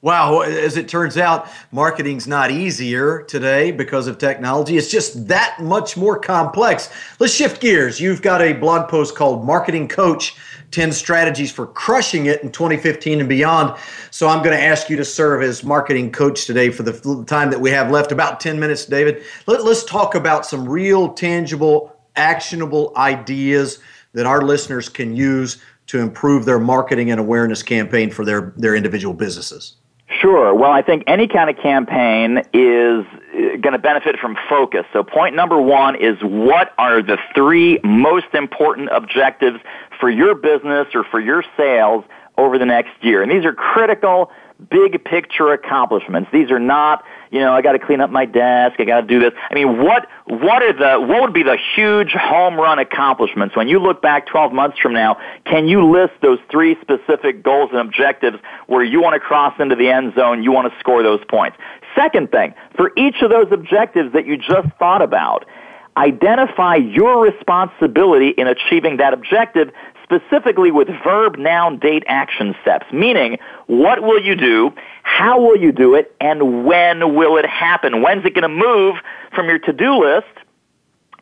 [0.00, 4.76] Wow, as it turns out, marketing's not easier today because of technology.
[4.76, 6.88] It's just that much more complex.
[7.18, 8.00] Let's shift gears.
[8.00, 10.36] You've got a blog post called Marketing Coach
[10.70, 13.78] 10 Strategies for Crushing It in 2015 and Beyond.
[14.10, 17.50] So I'm going to ask you to serve as marketing coach today for the time
[17.50, 19.22] that we have left, about 10 minutes, David.
[19.46, 23.78] Let, let's talk about some real, tangible, actionable ideas
[24.12, 28.76] that our listeners can use to improve their marketing and awareness campaign for their, their
[28.76, 29.77] individual businesses.
[30.20, 30.54] Sure.
[30.54, 34.84] Well, I think any kind of campaign is uh, going to benefit from focus.
[34.92, 39.60] So point number one is what are the three most important objectives
[40.00, 42.04] for your business or for your sales
[42.36, 43.22] over the next year?
[43.22, 44.30] And these are critical
[44.70, 46.30] big picture accomplishments.
[46.32, 49.06] These are not, you know, I got to clean up my desk, I got to
[49.06, 49.32] do this.
[49.50, 53.68] I mean, what what are the what would be the huge home run accomplishments when
[53.68, 55.18] you look back 12 months from now?
[55.44, 59.76] Can you list those three specific goals and objectives where you want to cross into
[59.76, 61.56] the end zone, you want to score those points?
[61.94, 65.44] Second thing, for each of those objectives that you just thought about,
[65.96, 69.72] identify your responsibility in achieving that objective
[70.08, 75.70] specifically with verb, noun, date, action steps, meaning what will you do, how will you
[75.70, 78.00] do it, and when will it happen?
[78.02, 78.96] When's it going to move
[79.34, 80.26] from your to-do list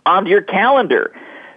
[0.05, 1.13] onto your calendar?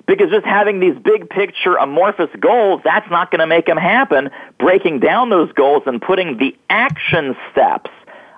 [0.08, 4.32] Because just having these big picture amorphous goals, that's not going to make them happen.
[4.58, 7.92] Breaking down those goals and putting the action steps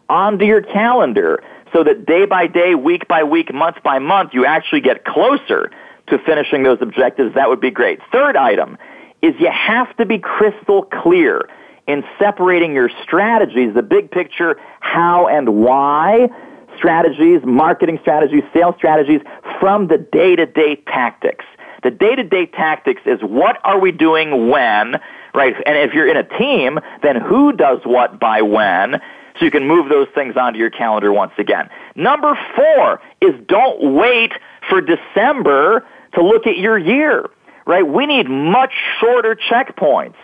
[0.10, 4.46] onto your calendar so that day by day, week by week, month by month, you
[4.46, 5.72] actually get closer
[6.08, 8.00] to finishing those objectives, that would be great.
[8.12, 8.78] Third item
[9.22, 11.48] is you have to be crystal clear
[11.88, 16.30] in separating your strategies, the big picture, how and why
[16.78, 19.22] strategies, marketing strategies, sales strategies,
[19.60, 21.46] from the day-to-day tactics.
[21.84, 25.00] The day-to-day tactics is what are we doing when,
[25.34, 25.56] right?
[25.66, 29.02] And if you're in a team, then who does what by when,
[29.38, 31.70] so you can move those things onto your calendar once again.
[31.96, 34.32] Number four is don't wait
[34.70, 37.30] for December to look at your year,
[37.66, 37.88] right?
[37.88, 40.16] We need much shorter checkpoints.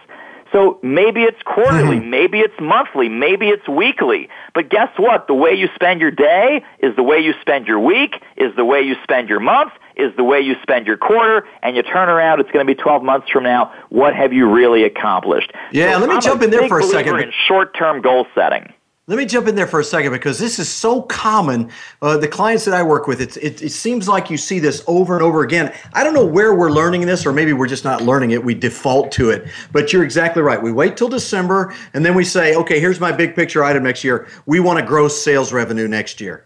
[0.52, 2.10] So maybe it's quarterly, mm-hmm.
[2.10, 4.30] maybe it's monthly, maybe it's weekly.
[4.54, 5.28] But guess what?
[5.28, 8.64] The way you spend your day is the way you spend your week, is the
[8.64, 12.08] way you spend your month, is the way you spend your quarter, and you turn
[12.08, 13.74] around, it's going to be 12 months from now.
[13.90, 15.52] What have you really accomplished?
[15.72, 17.20] Yeah, so let me I'm jump in there for a second.
[17.20, 18.72] In short-term goal setting.
[19.10, 21.72] Let me jump in there for a second because this is so common.
[22.02, 25.14] Uh, the clients that I work with, it, it seems like you see this over
[25.14, 25.74] and over again.
[25.94, 28.44] I don't know where we're learning this, or maybe we're just not learning it.
[28.44, 29.48] We default to it.
[29.72, 30.62] But you're exactly right.
[30.62, 34.04] We wait till December, and then we say, okay, here's my big picture item next
[34.04, 34.28] year.
[34.46, 36.46] We want to grow sales revenue next year.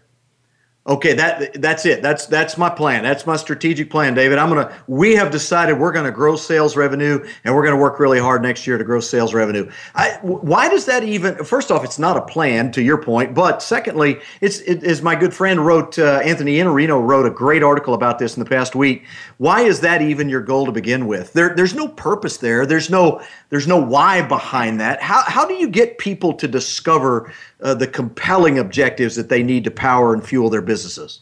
[0.84, 2.02] Okay, that that's it.
[2.02, 3.04] That's that's my plan.
[3.04, 4.38] That's my strategic plan, David.
[4.38, 4.76] I'm gonna.
[4.88, 8.66] We have decided we're gonna grow sales revenue, and we're gonna work really hard next
[8.66, 9.70] year to grow sales revenue.
[9.94, 11.36] I, why does that even?
[11.44, 13.32] First off, it's not a plan, to your point.
[13.32, 17.62] But secondly, it's it, as my good friend wrote, uh, Anthony Iannarino wrote a great
[17.62, 19.04] article about this in the past week.
[19.38, 21.32] Why is that even your goal to begin with?
[21.32, 22.66] There, there's no purpose there.
[22.66, 25.00] There's no there's no why behind that.
[25.00, 29.64] How how do you get people to discover uh, the compelling objectives that they need
[29.64, 31.20] to power and fuel their businesses?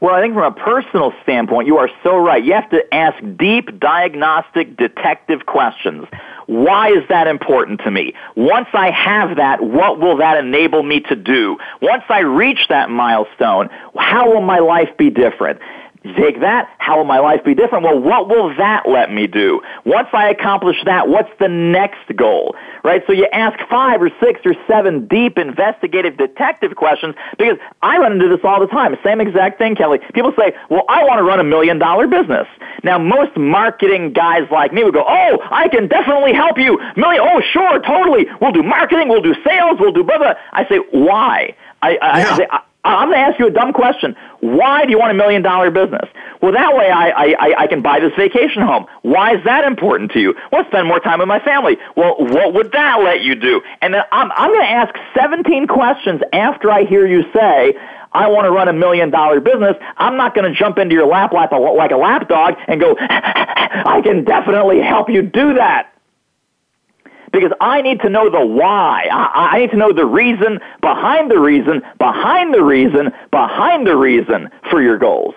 [0.00, 2.42] Well, I think from a personal standpoint, you are so right.
[2.42, 6.06] You have to ask deep diagnostic detective questions.
[6.46, 8.14] Why is that important to me?
[8.34, 11.58] Once I have that, what will that enable me to do?
[11.82, 15.60] Once I reach that milestone, how will my life be different?
[16.16, 17.84] Take that, how will my life be different?
[17.84, 19.60] Well, what will that let me do?
[19.84, 22.54] Once I accomplish that, what's the next goal?
[22.82, 23.02] Right?
[23.06, 28.12] So you ask five or six or seven deep investigative detective questions because I run
[28.12, 28.96] into this all the time.
[29.04, 29.98] Same exact thing, Kelly.
[30.14, 32.46] People say, well, I want to run a million dollar business.
[32.82, 36.78] Now, most marketing guys like me would go, oh, I can definitely help you.
[36.96, 38.26] Million, oh, sure, totally.
[38.40, 40.34] We'll do marketing, we'll do sales, we'll do blah, blah.
[40.52, 41.54] I say, why?
[41.82, 42.30] I, I, yeah.
[42.30, 42.46] I say,
[42.84, 44.16] I'm going to ask you a dumb question.
[44.40, 46.08] Why do you want a million dollar business?
[46.40, 48.86] Well, that way I, I, I can buy this vacation home.
[49.02, 50.34] Why is that important to you?
[50.50, 51.76] Well, spend more time with my family.
[51.96, 53.60] Well, what would that let you do?
[53.82, 57.74] And then I'm, I'm going to ask 17 questions after I hear you say,
[58.12, 59.76] I want to run a million dollar business.
[59.98, 62.96] I'm not going to jump into your lap like a, like a lapdog and go,
[63.00, 65.89] I can definitely help you do that
[67.32, 69.08] because I need to know the why.
[69.10, 73.96] I, I need to know the reason behind the reason, behind the reason, behind the
[73.96, 75.34] reason for your goals.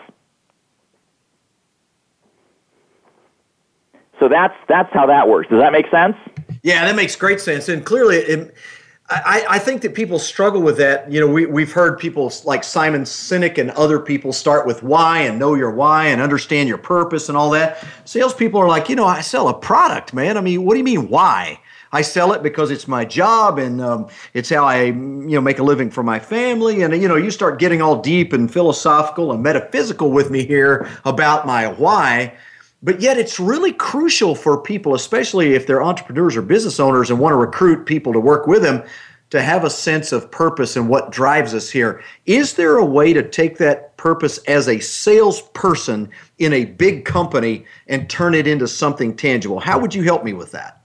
[4.20, 5.50] So that's that's how that works.
[5.50, 6.16] Does that make sense?
[6.62, 7.68] Yeah, that makes great sense.
[7.68, 8.56] And clearly, it,
[9.10, 11.12] I, I, think that people struggle with that.
[11.12, 15.20] You know, we, we've heard people like Simon Sinek and other people start with why
[15.20, 17.86] and know your why and understand your purpose and all that.
[18.06, 20.38] Salespeople are like, you know, I sell a product, man.
[20.38, 21.60] I mean, what do you mean why?
[21.94, 25.60] I sell it because it's my job and um, it's how I you know make
[25.60, 26.82] a living for my family.
[26.82, 30.90] And you know, you start getting all deep and philosophical and metaphysical with me here
[31.06, 32.36] about my why.
[32.82, 37.20] But yet, it's really crucial for people, especially if they're entrepreneurs or business owners and
[37.20, 38.84] want to recruit people to work with them,
[39.30, 42.04] to have a sense of purpose and what drives us here.
[42.26, 47.66] Is there a way to take that purpose as a salesperson in a big company
[47.88, 49.60] and turn it into something tangible?
[49.60, 50.83] How would you help me with that?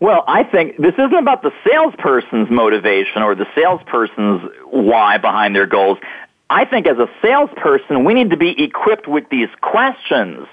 [0.00, 5.66] Well, I think this isn't about the salesperson's motivation or the salesperson's why behind their
[5.66, 5.98] goals.
[6.50, 10.46] I think as a salesperson, we need to be equipped with these questions.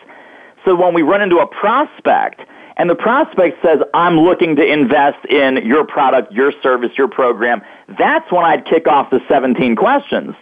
[0.65, 2.41] So when we run into a prospect,
[2.77, 7.61] and the prospect says, I'm looking to invest in your product, your service, your program,
[7.97, 10.35] that's when I'd kick off the 17 questions.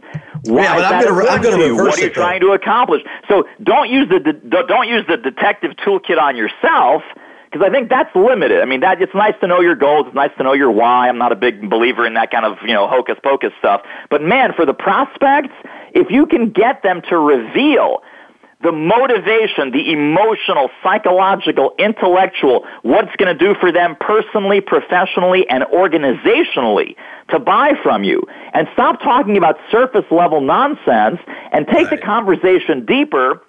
[0.43, 2.51] Why yeah, but I'm going to I'm going to reverse What are you trying to
[2.53, 3.03] accomplish?
[3.29, 4.19] So don't use the
[4.67, 7.03] don't use the detective toolkit on yourself
[7.53, 8.61] because I think that's limited.
[8.61, 10.07] I mean, that it's nice to know your goals.
[10.07, 11.07] It's nice to know your why.
[11.07, 13.83] I'm not a big believer in that kind of you know hocus pocus stuff.
[14.09, 15.53] But man, for the prospects,
[15.93, 18.01] if you can get them to reveal
[18.63, 25.63] the motivation, the emotional, psychological, intellectual, what's going to do for them personally, professionally, and
[25.65, 26.95] organizationally
[27.29, 28.23] to buy from you.
[28.53, 31.19] And stop talking about surface level nonsense
[31.51, 31.99] and take right.
[31.99, 33.43] the conversation deeper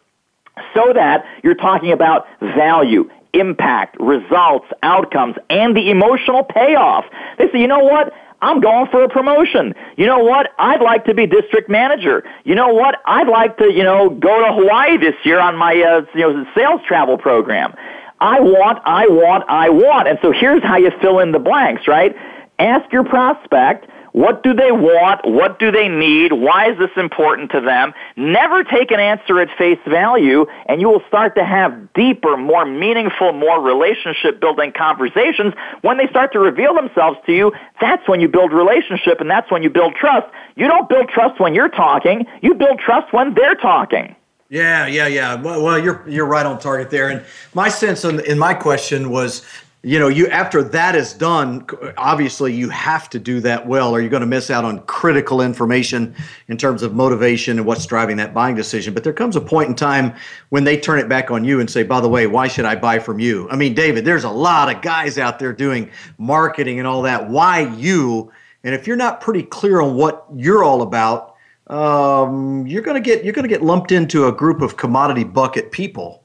[0.74, 7.04] so that you're talking about value, impact, results, outcomes, and the emotional payoff.
[7.38, 8.12] They say, you know what?
[8.42, 9.74] I'm going for a promotion.
[9.96, 10.50] You know what?
[10.58, 12.24] I'd like to be district manager.
[12.44, 13.00] You know what?
[13.06, 16.46] I'd like to, you know, go to Hawaii this year on my, uh, you know,
[16.54, 17.74] sales travel program.
[18.20, 20.08] I want, I want, I want.
[20.08, 22.14] And so here's how you fill in the blanks, right?
[22.58, 25.22] Ask your prospect, what do they want?
[25.24, 26.34] What do they need?
[26.34, 27.92] Why is this important to them?
[28.14, 32.64] Never take an answer at face value and you will start to have deeper, more
[32.64, 35.52] meaningful, more relationship building conversations.
[35.82, 39.50] When they start to reveal themselves to you, that's when you build relationship and that's
[39.50, 40.28] when you build trust.
[40.54, 42.24] You don't build trust when you're talking.
[42.40, 44.14] You build trust when they're talking.
[44.48, 45.34] Yeah, yeah, yeah.
[45.34, 47.08] Well, well, you're you're right on target there.
[47.08, 49.44] And my sense in, in my question was
[49.84, 51.66] you know you after that is done
[51.98, 55.42] obviously you have to do that well or you're going to miss out on critical
[55.42, 56.14] information
[56.48, 58.94] in terms of motivation and what's driving that buying decision.
[58.94, 60.14] But there comes a point in time
[60.48, 62.74] when they turn it back on you and say by the way why should i
[62.74, 63.48] buy from you?
[63.50, 67.28] I mean david there's a lot of guys out there doing marketing and all that.
[67.28, 68.32] Why you?
[68.64, 71.34] And if you're not pretty clear on what you're all about
[71.66, 75.24] um, you're going to get you're going to get lumped into a group of commodity
[75.24, 76.23] bucket people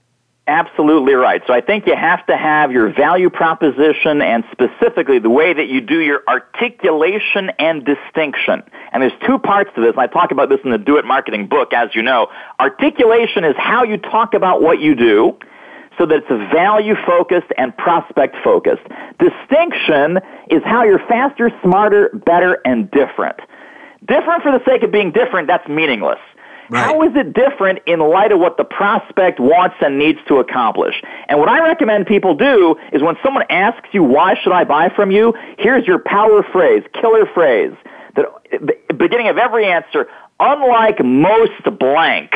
[0.49, 1.43] Absolutely right.
[1.45, 5.67] So I think you have to have your value proposition and specifically the way that
[5.67, 8.63] you do your articulation and distinction.
[8.91, 11.05] And there's two parts to this, and I talk about this in the Do It
[11.05, 12.29] Marketing book, as you know.
[12.59, 15.37] Articulation is how you talk about what you do
[15.99, 18.81] so that it's value focused and prospect focused.
[19.19, 20.17] Distinction
[20.49, 23.39] is how you're faster, smarter, better, and different.
[24.07, 26.17] Different for the sake of being different, that's meaningless.
[26.69, 26.85] Right.
[26.85, 31.01] How is it different in light of what the prospect wants and needs to accomplish?
[31.27, 34.89] And what I recommend people do is when someone asks you, why should I buy
[34.95, 35.33] from you?
[35.57, 37.73] Here's your power phrase, killer phrase,
[38.15, 40.07] that beginning of every answer,
[40.39, 42.33] unlike most blank,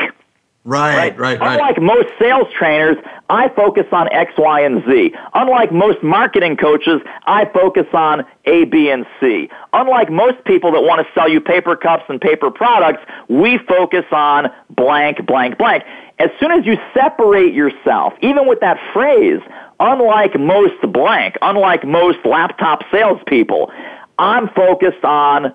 [0.66, 2.96] Right, right, right, Unlike most sales trainers,
[3.28, 5.12] I focus on X, Y, and Z.
[5.34, 9.50] Unlike most marketing coaches, I focus on A, B, and C.
[9.74, 14.06] Unlike most people that want to sell you paper cups and paper products, we focus
[14.10, 15.84] on blank, blank, blank.
[16.18, 19.40] As soon as you separate yourself, even with that phrase,
[19.80, 23.70] unlike most blank, unlike most laptop salespeople,
[24.18, 25.52] I'm focused on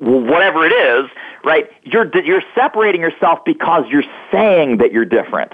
[0.00, 1.10] whatever it is,
[1.44, 1.70] right?
[1.84, 5.52] You're, you're separating yourself because you're saying that you're different.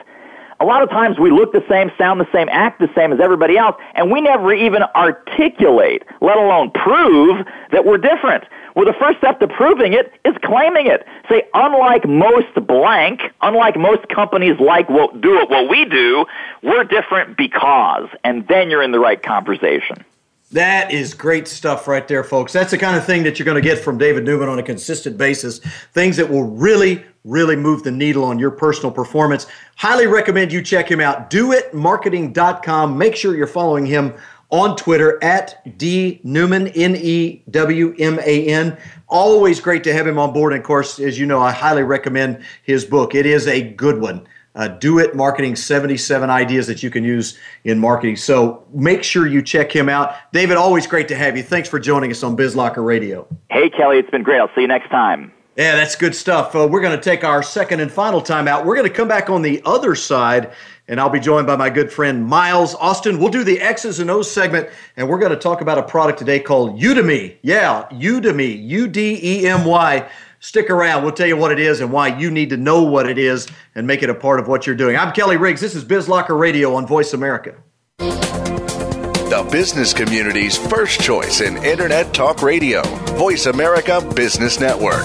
[0.58, 3.20] A lot of times we look the same, sound the same, act the same as
[3.20, 8.44] everybody else, and we never even articulate, let alone prove that we're different.
[8.74, 11.06] Well, the first step to proving it is claiming it.
[11.28, 16.24] Say, unlike most blank, unlike most companies like what do what we do,
[16.62, 20.04] we're different because, and then you're in the right conversation.
[20.52, 22.52] That is great stuff right there, folks.
[22.52, 24.62] That's the kind of thing that you're going to get from David Newman on a
[24.62, 25.58] consistent basis.
[25.92, 29.48] Things that will really, really move the needle on your personal performance.
[29.74, 31.30] Highly recommend you check him out.
[31.30, 32.96] DoItMarketing.com.
[32.96, 34.14] Make sure you're following him
[34.50, 38.78] on Twitter at D Newman, N E W M A N.
[39.08, 40.52] Always great to have him on board.
[40.52, 43.16] And of course, as you know, I highly recommend his book.
[43.16, 47.38] It is a good one uh, Do It Marketing 77 Ideas that you can use
[47.64, 48.16] in marketing.
[48.16, 50.14] So make sure you check him out.
[50.32, 51.42] David, always great to have you.
[51.42, 53.28] Thanks for joining us on BizLocker Radio.
[53.50, 54.40] Hey, Kelly, it's been great.
[54.40, 55.32] I'll see you next time.
[55.56, 56.54] Yeah, that's good stuff.
[56.54, 58.66] Uh, we're going to take our second and final time out.
[58.66, 60.52] We're going to come back on the other side,
[60.86, 63.18] and I'll be joined by my good friend Miles Austin.
[63.18, 66.18] We'll do the X's and O's segment, and we're going to talk about a product
[66.18, 67.36] today called Udemy.
[67.40, 70.06] Yeah, Udemy, U D E M Y.
[70.40, 71.02] Stick around.
[71.02, 73.46] We'll tell you what it is and why you need to know what it is
[73.74, 74.96] and make it a part of what you're doing.
[74.96, 75.60] I'm Kelly Riggs.
[75.60, 77.54] This is BizLocker Radio on Voice America.
[77.98, 82.82] The business community's first choice in Internet Talk Radio.
[83.16, 85.04] Voice America Business Network.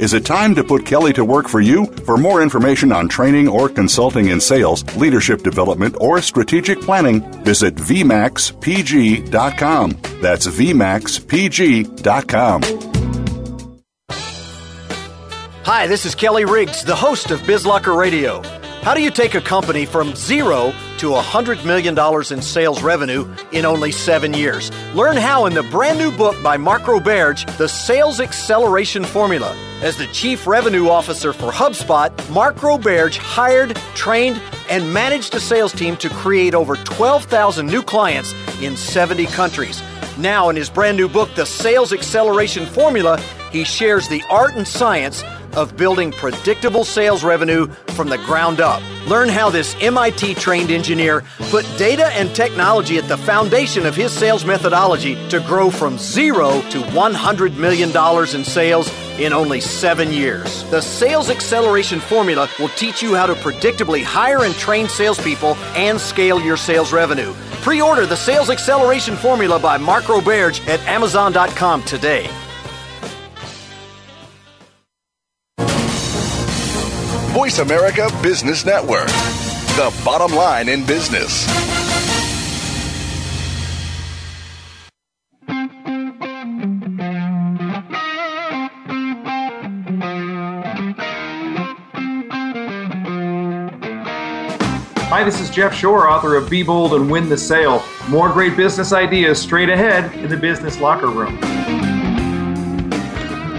[0.00, 1.84] Is it time to put Kelly to work for you?
[2.06, 7.74] For more information on training or consulting in sales, leadership development, or strategic planning, visit
[7.74, 9.98] VMAXPG.com.
[10.22, 12.62] That's VMAXPG.com.
[15.64, 18.40] Hi, this is Kelly Riggs, the host of BizLocker Radio.
[18.80, 21.98] How do you take a company from zero to $100 million
[22.30, 24.70] in sales revenue in only seven years?
[24.94, 29.56] Learn how in the brand new book by Mark Roberge, The Sales Acceleration Formula.
[29.80, 35.72] As the Chief Revenue Officer for HubSpot, Mark Roberge hired, trained, and managed a sales
[35.72, 39.82] team to create over 12,000 new clients in 70 countries.
[40.18, 43.18] Now, in his brand new book, The Sales Acceleration Formula,
[43.50, 45.24] he shares the art and science
[45.54, 48.82] of building predictable sales revenue from the ground up.
[49.06, 54.12] Learn how this MIT trained engineer put data and technology at the foundation of his
[54.12, 57.90] sales methodology to grow from zero to $100 million
[58.34, 60.64] in sales in only seven years.
[60.70, 66.00] The Sales Acceleration Formula will teach you how to predictably hire and train salespeople and
[66.00, 67.34] scale your sales revenue.
[67.62, 72.30] Pre order the Sales Acceleration Formula by Mark Roberge at Amazon.com today.
[77.40, 81.46] Voice America Business Network, the bottom line in business.
[95.08, 97.82] Hi, this is Jeff Shore, author of Be Bold and Win the Sale.
[98.10, 101.38] More great business ideas straight ahead in the business locker room.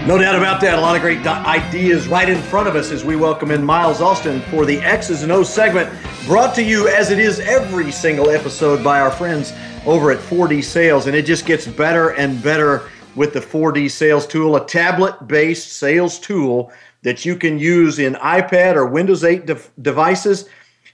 [0.04, 0.76] No doubt about that.
[0.76, 4.00] A lot of great ideas right in front of us as we welcome in Miles
[4.00, 5.88] Austin for the X's and O's segment,
[6.26, 9.52] brought to you as it is every single episode by our friends
[9.86, 11.06] over at 4D Sales.
[11.06, 15.74] And it just gets better and better with the 4D Sales tool, a tablet based
[15.74, 16.72] sales tool
[17.02, 20.48] that you can use in iPad or Windows 8 de- devices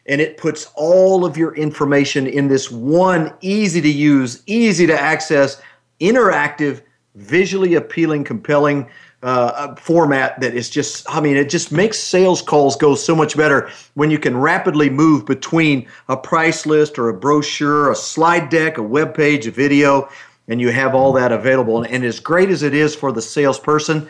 [0.04, 4.98] and it puts all of your information in this one easy to use, easy to
[4.98, 5.60] access,
[6.00, 6.82] interactive,
[7.18, 8.88] visually appealing, compelling
[9.22, 13.36] uh, format that is just, I mean, it just makes sales calls go so much
[13.36, 18.48] better when you can rapidly move between a price list or a brochure, a slide
[18.48, 20.08] deck, a web page, a video,
[20.46, 21.82] and you have all that available.
[21.82, 24.08] And as great as it is for the salesperson,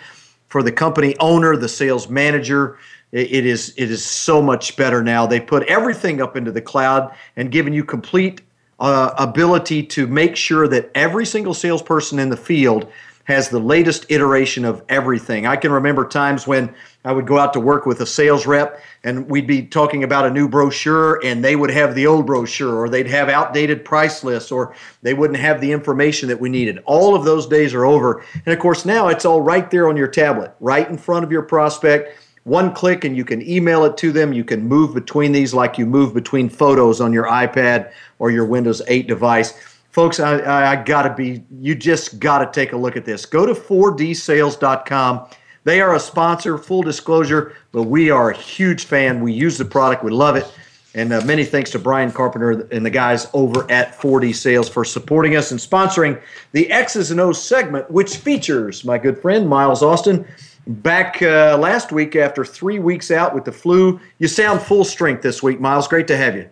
[0.48, 2.78] for the company owner, the sales manager,
[3.10, 5.26] it is it is so much better now.
[5.26, 8.42] They put everything up into the cloud and given you complete
[8.78, 12.90] uh, ability to make sure that every single salesperson in the field
[13.28, 15.46] has the latest iteration of everything.
[15.46, 16.74] I can remember times when
[17.04, 20.24] I would go out to work with a sales rep and we'd be talking about
[20.24, 24.24] a new brochure and they would have the old brochure or they'd have outdated price
[24.24, 26.78] lists or they wouldn't have the information that we needed.
[26.86, 28.24] All of those days are over.
[28.46, 31.30] And of course, now it's all right there on your tablet, right in front of
[31.30, 32.16] your prospect
[32.48, 34.32] one click and you can email it to them.
[34.32, 38.46] You can move between these like you move between photos on your iPad or your
[38.46, 39.52] Windows 8 device.
[39.90, 43.04] Folks, I, I, I got to be, you just got to take a look at
[43.04, 43.26] this.
[43.26, 45.28] Go to 4dsales.com.
[45.64, 49.20] They are a sponsor, full disclosure, but we are a huge fan.
[49.20, 50.50] We use the product, we love it.
[50.94, 54.84] And uh, many thanks to Brian Carpenter and the guys over at 4D Sales for
[54.84, 56.20] supporting us and sponsoring
[56.52, 60.26] the X's and O's segment, which features my good friend Miles Austin
[60.68, 63.98] back uh, last week after three weeks out with the flu.
[64.18, 65.88] You sound full strength this week, Miles.
[65.88, 66.48] Great to have you.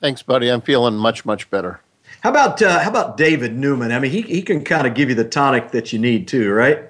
[0.00, 0.48] Thanks, buddy.
[0.48, 1.80] I'm feeling much, much better.
[2.22, 3.92] How about uh, how about David Newman?
[3.92, 6.52] I mean, he he can kind of give you the tonic that you need too,
[6.52, 6.82] right?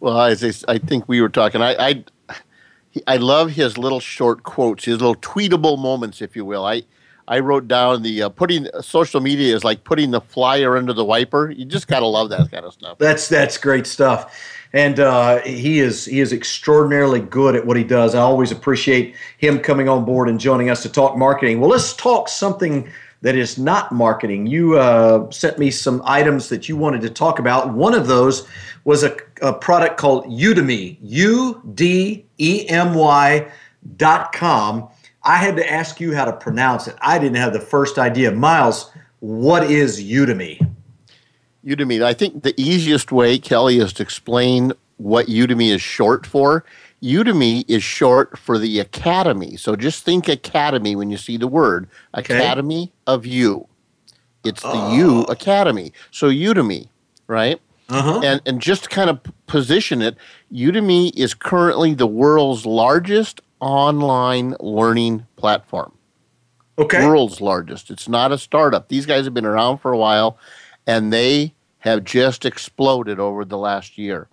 [0.00, 2.04] Well, as I, I think we were talking, I, I
[3.06, 6.64] I love his little short quotes, his little tweetable moments, if you will.
[6.64, 6.82] I
[7.28, 10.92] I wrote down the uh, putting uh, social media is like putting the flyer under
[10.92, 11.50] the wiper.
[11.50, 12.98] You just gotta love that kind of stuff.
[12.98, 14.34] That's that's great stuff
[14.72, 18.14] and uh, he is he is extraordinarily good at what he does.
[18.14, 21.60] I always appreciate him coming on board and joining us to talk marketing.
[21.60, 22.88] Well, let's talk something
[23.22, 24.46] that is not marketing.
[24.46, 27.72] You uh, sent me some items that you wanted to talk about.
[27.72, 28.46] One of those
[28.84, 33.50] was a, a product called Udemy, U D E M Y
[33.96, 34.88] dot com.
[35.24, 36.94] I had to ask you how to pronounce it.
[37.00, 38.30] I didn't have the first idea.
[38.30, 40.60] Miles, what is Udemy?
[41.66, 42.02] Udemy.
[42.02, 46.64] I think the easiest way, Kelly, is to explain what Udemy is short for.
[47.02, 49.56] Udemy is short for the academy.
[49.56, 52.38] So just think academy when you see the word Okay.
[52.38, 53.66] Academy of You.
[54.44, 54.94] It's the Oh.
[54.94, 55.92] U Academy.
[56.10, 56.88] So Udemy,
[57.26, 57.60] right?
[57.88, 58.20] Uh-huh.
[58.24, 60.16] And and just to kind of position it,
[60.52, 65.92] Udemy is currently the world's largest online learning platform.
[66.78, 67.04] Okay.
[67.06, 67.90] World's largest.
[67.90, 68.88] It's not a startup.
[68.88, 70.38] These guys have been around for a while
[70.86, 71.54] and they
[71.86, 74.28] have just exploded over the last year.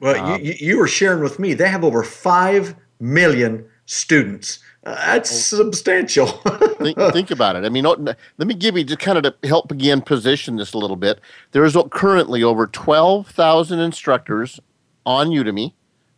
[0.00, 4.58] Well, Um, you, you, were sharing with me they have over five million students.
[4.84, 6.26] Uh, that's substantial.
[6.78, 7.64] think, think about it.
[7.64, 7.96] I mean, oh,
[8.36, 11.20] let me give you just kind of to help again position this a little bit.
[11.52, 14.60] There is currently over 12,000 instructors
[15.06, 15.72] on Udemy,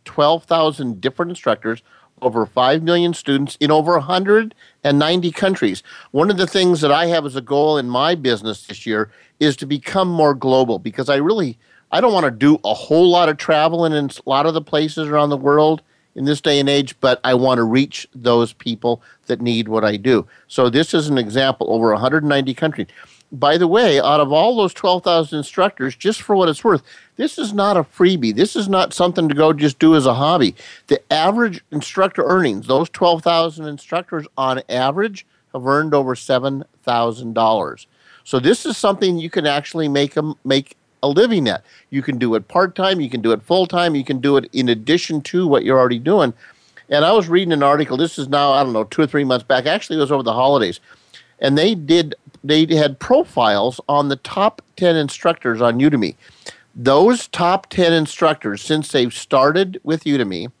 [0.05, 1.81] 12,000 different instructors,
[2.21, 5.83] over 5 million students in over 190 countries.
[6.11, 9.11] One of the things that I have as a goal in my business this year
[9.39, 11.57] is to become more global because I really
[11.91, 14.61] I don't want to do a whole lot of traveling in a lot of the
[14.61, 15.81] places around the world
[16.15, 19.85] in this day and age, but I want to reach those people that need what
[19.85, 20.27] I do.
[20.47, 22.87] So this is an example over 190 countries.
[23.31, 26.81] By the way, out of all those 12,000 instructors, just for what it's worth,
[27.17, 28.33] this is not a freebie.
[28.33, 30.55] This is not something to go just do as a hobby.
[30.87, 37.85] The average instructor earnings, those 12,000 instructors on average have earned over $7,000.
[38.23, 41.63] So this is something you can actually make a, make a living at.
[41.89, 44.37] You can do it part time, you can do it full time, you can do
[44.37, 46.33] it in addition to what you're already doing.
[46.89, 47.97] And I was reading an article.
[47.97, 49.65] This is now I don't know two or three months back.
[49.65, 50.79] Actually, it was over the holidays,
[51.39, 52.15] and they did
[52.47, 56.15] they had profiles on the top ten instructors on Udemy.
[56.75, 60.51] Those top ten instructors, since they've started with Udemy,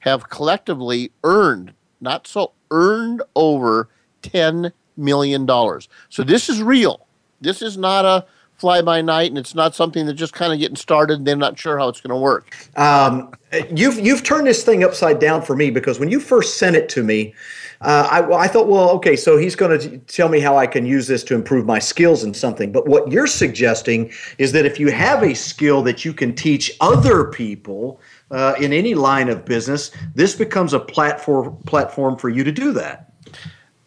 [0.00, 3.88] have collectively earned not so earned over
[4.22, 5.88] ten million dollars.
[6.08, 7.06] So this is real.
[7.40, 8.24] This is not a
[8.56, 11.18] fly by night, and it's not something that's just kind of getting started.
[11.18, 12.68] and They're not sure how it's going to work.
[12.76, 13.32] Um,
[13.74, 16.88] you've you've turned this thing upside down for me because when you first sent it
[16.90, 17.34] to me,
[17.80, 20.66] uh, I, well, I thought, well, okay, so he's going to tell me how I
[20.66, 22.72] can use this to improve my skills in something.
[22.72, 26.72] But what you're suggesting is that if you have a skill that you can teach
[26.80, 28.00] other people
[28.30, 32.72] uh, in any line of business, this becomes a platform platform for you to do
[32.72, 33.12] that.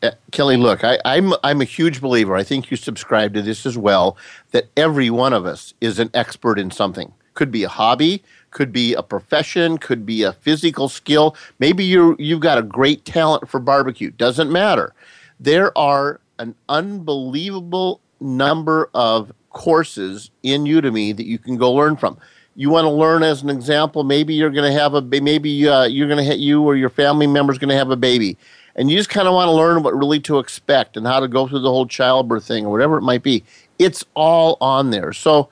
[0.04, 2.36] Uh, Kelly, look, I, I'm I'm a huge believer.
[2.36, 4.16] I think you subscribe to this as well.
[4.52, 7.12] That every one of us is an expert in something.
[7.34, 8.24] Could be a hobby,
[8.58, 11.36] could be a profession, could be a physical skill.
[11.60, 14.10] Maybe you you've got a great talent for barbecue.
[14.10, 14.96] Doesn't matter.
[15.40, 22.18] There are an unbelievable number of courses in Udemy that you can go learn from.
[22.56, 25.84] You want to learn, as an example, maybe you're going to have a maybe uh,
[25.84, 28.38] you're going to hit you or your family member's going to have a baby,
[28.76, 31.28] and you just kind of want to learn what really to expect and how to
[31.28, 33.44] go through the whole childbirth thing or whatever it might be.
[33.78, 35.14] It's all on there.
[35.14, 35.50] So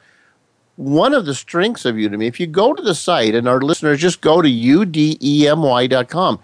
[0.76, 4.00] one of the strengths of Udemy, if you go to the site and our listeners
[4.02, 6.40] just go to udemy.com.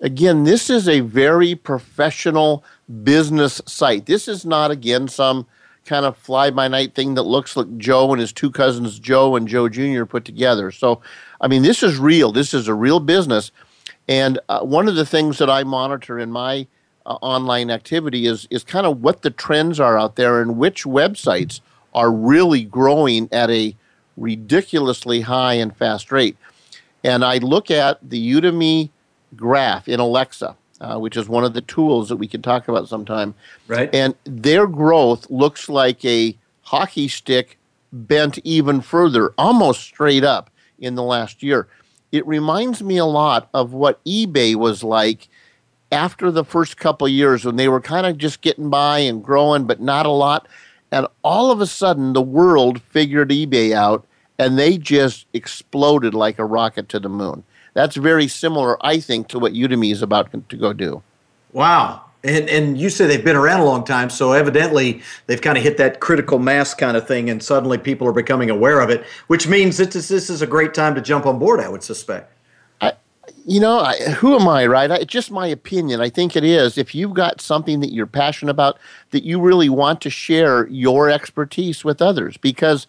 [0.00, 2.64] Again, this is a very professional
[3.02, 4.06] business site.
[4.06, 5.46] This is not, again, some
[5.86, 9.36] kind of fly by night thing that looks like Joe and his two cousins, Joe
[9.36, 10.70] and Joe Jr., put together.
[10.70, 11.00] So,
[11.40, 12.32] I mean, this is real.
[12.32, 13.50] This is a real business.
[14.08, 16.66] And uh, one of the things that I monitor in my
[17.06, 20.84] uh, online activity is, is kind of what the trends are out there and which
[20.84, 21.60] websites
[21.94, 23.74] are really growing at a
[24.16, 26.36] ridiculously high and fast rate.
[27.02, 28.90] And I look at the Udemy
[29.36, 32.88] graph in Alexa, uh, which is one of the tools that we can talk about
[32.88, 33.34] sometime.
[33.68, 33.94] Right.
[33.94, 37.58] And their growth looks like a hockey stick
[37.92, 41.68] bent even further, almost straight up in the last year.
[42.10, 45.28] It reminds me a lot of what eBay was like
[45.92, 49.22] after the first couple of years when they were kind of just getting by and
[49.22, 50.48] growing, but not a lot.
[50.94, 54.06] And all of a sudden, the world figured eBay out
[54.38, 57.42] and they just exploded like a rocket to the moon.
[57.74, 61.02] That's very similar, I think, to what Udemy is about to go do.
[61.52, 62.02] Wow.
[62.22, 65.64] And and you say they've been around a long time, so evidently they've kind of
[65.64, 69.04] hit that critical mass kind of thing, and suddenly people are becoming aware of it,
[69.26, 71.58] which means that this, this is a great time to jump on board.
[71.58, 72.32] I would suspect.
[73.46, 75.06] You know, I, who am I, right?
[75.06, 76.00] Just my opinion.
[76.00, 76.78] I think it is.
[76.78, 78.78] If you've got something that you're passionate about,
[79.10, 82.86] that you really want to share your expertise with others, because,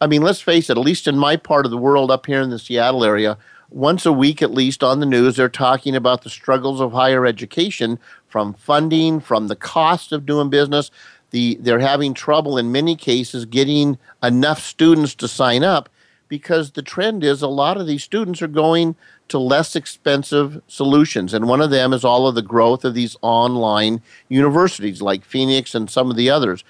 [0.00, 2.40] I mean, let's face it, at least in my part of the world up here
[2.40, 3.38] in the Seattle area,
[3.70, 7.24] once a week at least on the news, they're talking about the struggles of higher
[7.24, 10.90] education from funding, from the cost of doing business.
[11.30, 15.88] The, they're having trouble in many cases getting enough students to sign up
[16.28, 18.96] because the trend is a lot of these students are going
[19.32, 21.34] to less expensive solutions.
[21.34, 25.74] And one of them is all of the growth of these online universities like Phoenix
[25.74, 26.64] and some of the others.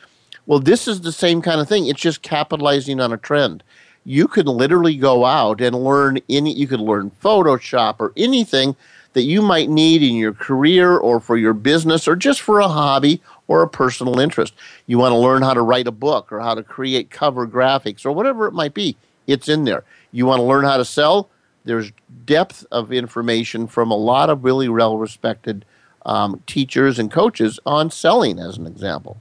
[0.47, 1.87] Well, this is the same kind of thing.
[1.87, 3.63] It's just capitalizing on a trend.
[4.05, 8.75] you can literally go out and learn any you could learn Photoshop or anything
[9.13, 12.69] that you might need in your career or for your business or just for a
[12.69, 14.55] hobby or a personal interest.
[14.87, 18.07] You want to learn how to write a book or how to create cover graphics
[18.07, 18.97] or whatever it might be,
[19.27, 19.85] it's in there.
[20.13, 21.29] You want to learn how to sell?
[21.65, 21.93] There's
[22.25, 25.65] depth of information from a lot of really well respected
[26.05, 29.21] um, teachers and coaches on selling, as an example.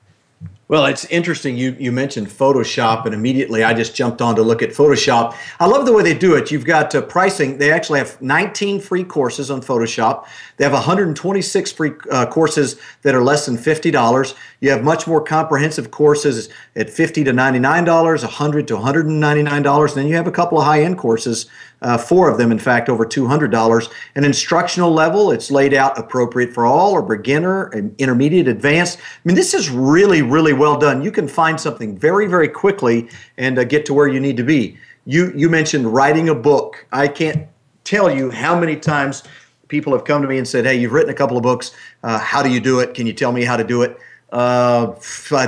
[0.71, 1.57] Well, it's interesting.
[1.57, 5.35] You you mentioned Photoshop, and immediately I just jumped on to look at Photoshop.
[5.59, 6.49] I love the way they do it.
[6.49, 7.57] You've got uh, pricing.
[7.57, 10.25] They actually have 19 free courses on Photoshop.
[10.55, 14.33] They have 126 free uh, courses that are less than $50.
[14.61, 19.87] You have much more comprehensive courses at 50 to $99, 100 to $199.
[19.87, 21.47] And then you have a couple of high-end courses
[21.81, 23.91] uh, four of them, in fact, over $200.
[24.15, 28.99] An instructional level, it's laid out appropriate for all or beginner, intermediate, advanced.
[28.99, 31.01] I mean, this is really, really well done.
[31.01, 34.43] You can find something very, very quickly and uh, get to where you need to
[34.43, 34.77] be.
[35.05, 36.85] You, you mentioned writing a book.
[36.91, 37.47] I can't
[37.83, 39.23] tell you how many times
[39.67, 41.71] people have come to me and said, Hey, you've written a couple of books.
[42.03, 42.93] Uh, how do you do it?
[42.93, 43.97] Can you tell me how to do it?
[44.31, 44.93] Uh,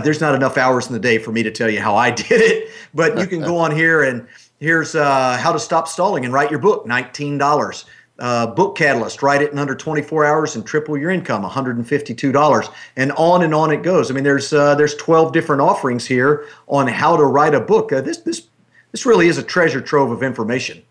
[0.03, 2.41] there's not enough hours in the day for me to tell you how I did
[2.41, 4.27] it, but you can go on here and
[4.63, 7.83] Here's uh, how to stop stalling and write your book, $19.
[8.17, 12.73] Uh, book Catalyst, write it in under 24 hours and triple your income, $152.
[12.95, 14.09] And on and on it goes.
[14.09, 17.91] I mean, there's uh, there's 12 different offerings here on how to write a book.
[17.91, 18.47] Uh, this this
[18.93, 20.81] this really is a treasure trove of information.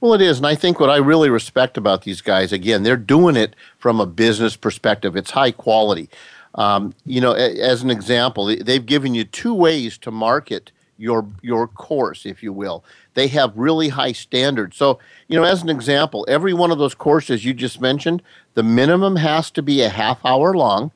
[0.00, 2.96] Well, it is, and I think what I really respect about these guys, again, they're
[2.96, 5.14] doing it from a business perspective.
[5.14, 6.08] It's high quality.
[6.54, 11.66] Um, you know, as an example, they've given you two ways to market your your
[11.66, 12.84] course, if you will.
[13.14, 14.76] They have really high standards.
[14.76, 18.22] So, you know, as an example, every one of those courses you just mentioned,
[18.54, 20.92] the minimum has to be a half hour long.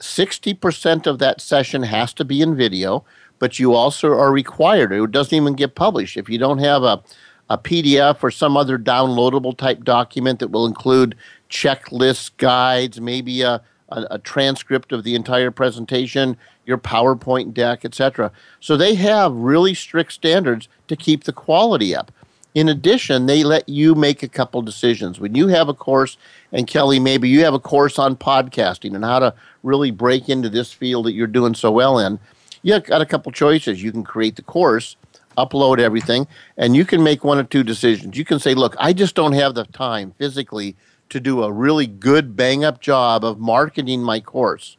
[0.00, 3.04] 60% of that session has to be in video,
[3.38, 6.16] but you also are required, it doesn't even get published.
[6.16, 7.02] If you don't have a,
[7.48, 11.14] a PDF or some other downloadable type document that will include
[11.48, 13.62] checklists, guides, maybe a,
[13.94, 16.36] a, a transcript of the entire presentation,
[16.66, 18.30] your PowerPoint deck, etc.
[18.60, 22.12] So they have really strict standards to keep the quality up.
[22.54, 25.18] In addition, they let you make a couple decisions.
[25.18, 26.16] When you have a course,
[26.52, 29.34] and Kelly, maybe you have a course on podcasting and how to
[29.64, 32.20] really break into this field that you're doing so well in,
[32.62, 33.82] you got a couple choices.
[33.82, 34.96] You can create the course,
[35.36, 38.16] upload everything, and you can make one or two decisions.
[38.16, 40.76] You can say, look, I just don't have the time physically
[41.14, 44.76] to do a really good bang up job of marketing my course.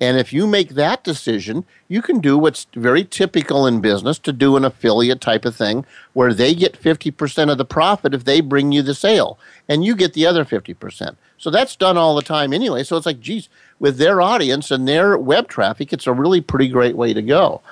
[0.00, 4.32] And if you make that decision, you can do what's very typical in business to
[4.32, 8.40] do an affiliate type of thing where they get 50% of the profit if they
[8.40, 11.14] bring you the sale and you get the other 50%.
[11.38, 12.82] So that's done all the time anyway.
[12.82, 16.68] So it's like, geez, with their audience and their web traffic, it's a really pretty
[16.68, 17.62] great way to go.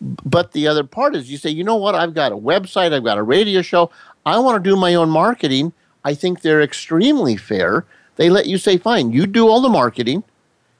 [0.00, 1.96] But the other part is you say, you know what?
[1.96, 3.90] I've got a website, I've got a radio show,
[4.24, 5.72] I want to do my own marketing.
[6.06, 7.84] I think they're extremely fair.
[8.14, 10.22] They let you say, fine, you do all the marketing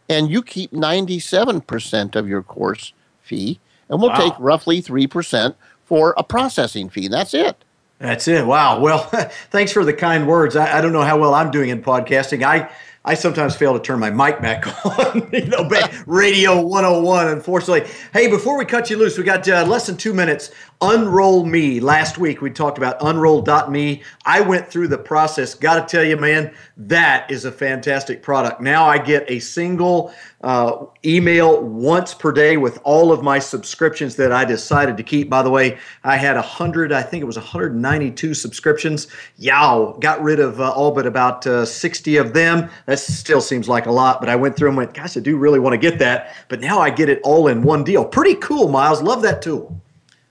[0.08, 3.58] and you keep 97% of your course fee,
[3.88, 4.18] and we'll wow.
[4.18, 7.08] take roughly 3% for a processing fee.
[7.08, 7.56] That's it.
[7.98, 8.46] That's it.
[8.46, 8.78] Wow.
[8.78, 8.98] Well,
[9.50, 10.54] thanks for the kind words.
[10.54, 12.44] I, I, don't know how well I'm doing in podcasting.
[12.44, 12.70] I
[13.06, 15.68] I sometimes fail to turn my mic back on, you know,
[16.06, 17.88] radio 101, unfortunately.
[18.12, 20.50] Hey, before we cut you loose, we got uh, less than two minutes.
[20.82, 21.80] Unroll Me.
[21.80, 24.02] Last week we talked about unroll.me.
[24.26, 25.54] I went through the process.
[25.54, 28.60] Got to tell you, man, that is a fantastic product.
[28.60, 30.12] Now I get a single
[30.42, 35.30] uh, email once per day with all of my subscriptions that I decided to keep.
[35.30, 39.08] By the way, I had 100, I think it was 192 subscriptions.
[39.38, 42.68] Yow, got rid of uh, all but about uh, 60 of them.
[42.84, 45.38] That still seems like a lot, but I went through and went, gosh, I do
[45.38, 46.36] really want to get that.
[46.48, 48.04] But now I get it all in one deal.
[48.04, 49.00] Pretty cool, Miles.
[49.00, 49.80] Love that tool.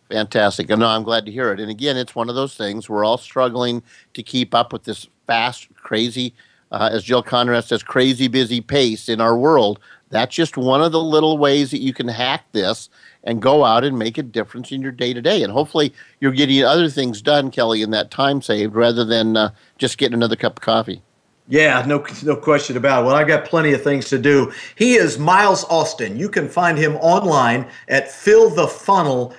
[0.09, 0.69] Fantastic.
[0.69, 1.59] And No, I'm glad to hear it.
[1.59, 3.81] And again, it's one of those things we're all struggling
[4.13, 6.33] to keep up with this fast, crazy,
[6.71, 9.79] uh, as Jill Konrath says, crazy busy pace in our world.
[10.09, 12.89] That's just one of the little ways that you can hack this
[13.23, 15.41] and go out and make a difference in your day to day.
[15.41, 19.49] And hopefully, you're getting other things done, Kelly, in that time saved rather than uh,
[19.79, 21.01] just getting another cup of coffee.
[21.47, 23.05] Yeah, no, no question about it.
[23.07, 24.51] Well, I've got plenty of things to do.
[24.75, 26.17] He is Miles Austin.
[26.17, 29.35] You can find him online at fillthefunnel.com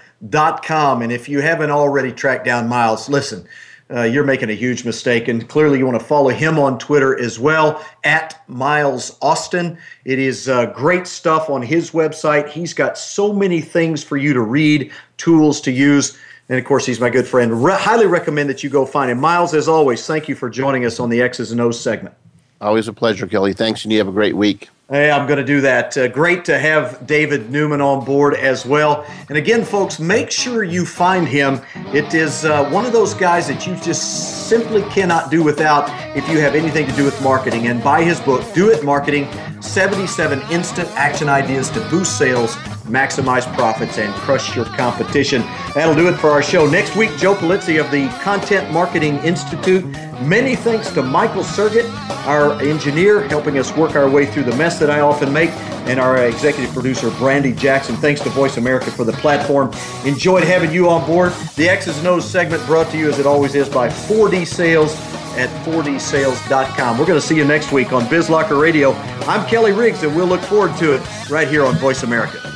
[0.62, 1.02] com.
[1.02, 3.46] And if you haven't already tracked down Miles, listen,
[3.90, 5.28] uh, you're making a huge mistake.
[5.28, 9.78] And clearly, you want to follow him on Twitter as well at Miles Austin.
[10.04, 12.48] It is uh, great stuff on his website.
[12.48, 16.18] He's got so many things for you to read, tools to use.
[16.48, 17.64] And of course, he's my good friend.
[17.64, 19.20] Re- highly recommend that you go find him.
[19.20, 22.14] Miles, as always, thank you for joining us on the X's and O's segment.
[22.60, 23.52] Always a pleasure, Kelly.
[23.52, 24.70] Thanks, and you have a great week.
[24.88, 25.96] Hey, I'm going to do that.
[25.96, 29.04] Uh, great to have David Newman on board as well.
[29.28, 31.60] And again, folks, make sure you find him.
[31.92, 36.28] It is uh, one of those guys that you just simply cannot do without if
[36.28, 37.66] you have anything to do with marketing.
[37.66, 39.28] And buy his book, Do It Marketing
[39.60, 42.56] 77 Instant Action Ideas to Boost Sales,
[42.86, 45.42] Maximize Profits, and Crush Your Competition.
[45.74, 46.66] That'll do it for our show.
[46.68, 49.84] Next week, Joe Pulizzi of the Content Marketing Institute.
[50.22, 51.88] Many thanks to Michael Sergett,
[52.26, 55.50] our engineer, helping us work our way through the mess that I often make,
[55.86, 57.96] and our executive producer, Brandy Jackson.
[57.96, 59.70] Thanks to Voice America for the platform.
[60.04, 61.32] Enjoyed having you on board.
[61.56, 64.94] The X's and O's segment brought to you, as it always is, by 4D Sales
[65.36, 66.98] at 4dsales.com.
[66.98, 68.92] We're going to see you next week on BizLocker Radio.
[69.26, 72.55] I'm Kelly Riggs, and we'll look forward to it right here on Voice America.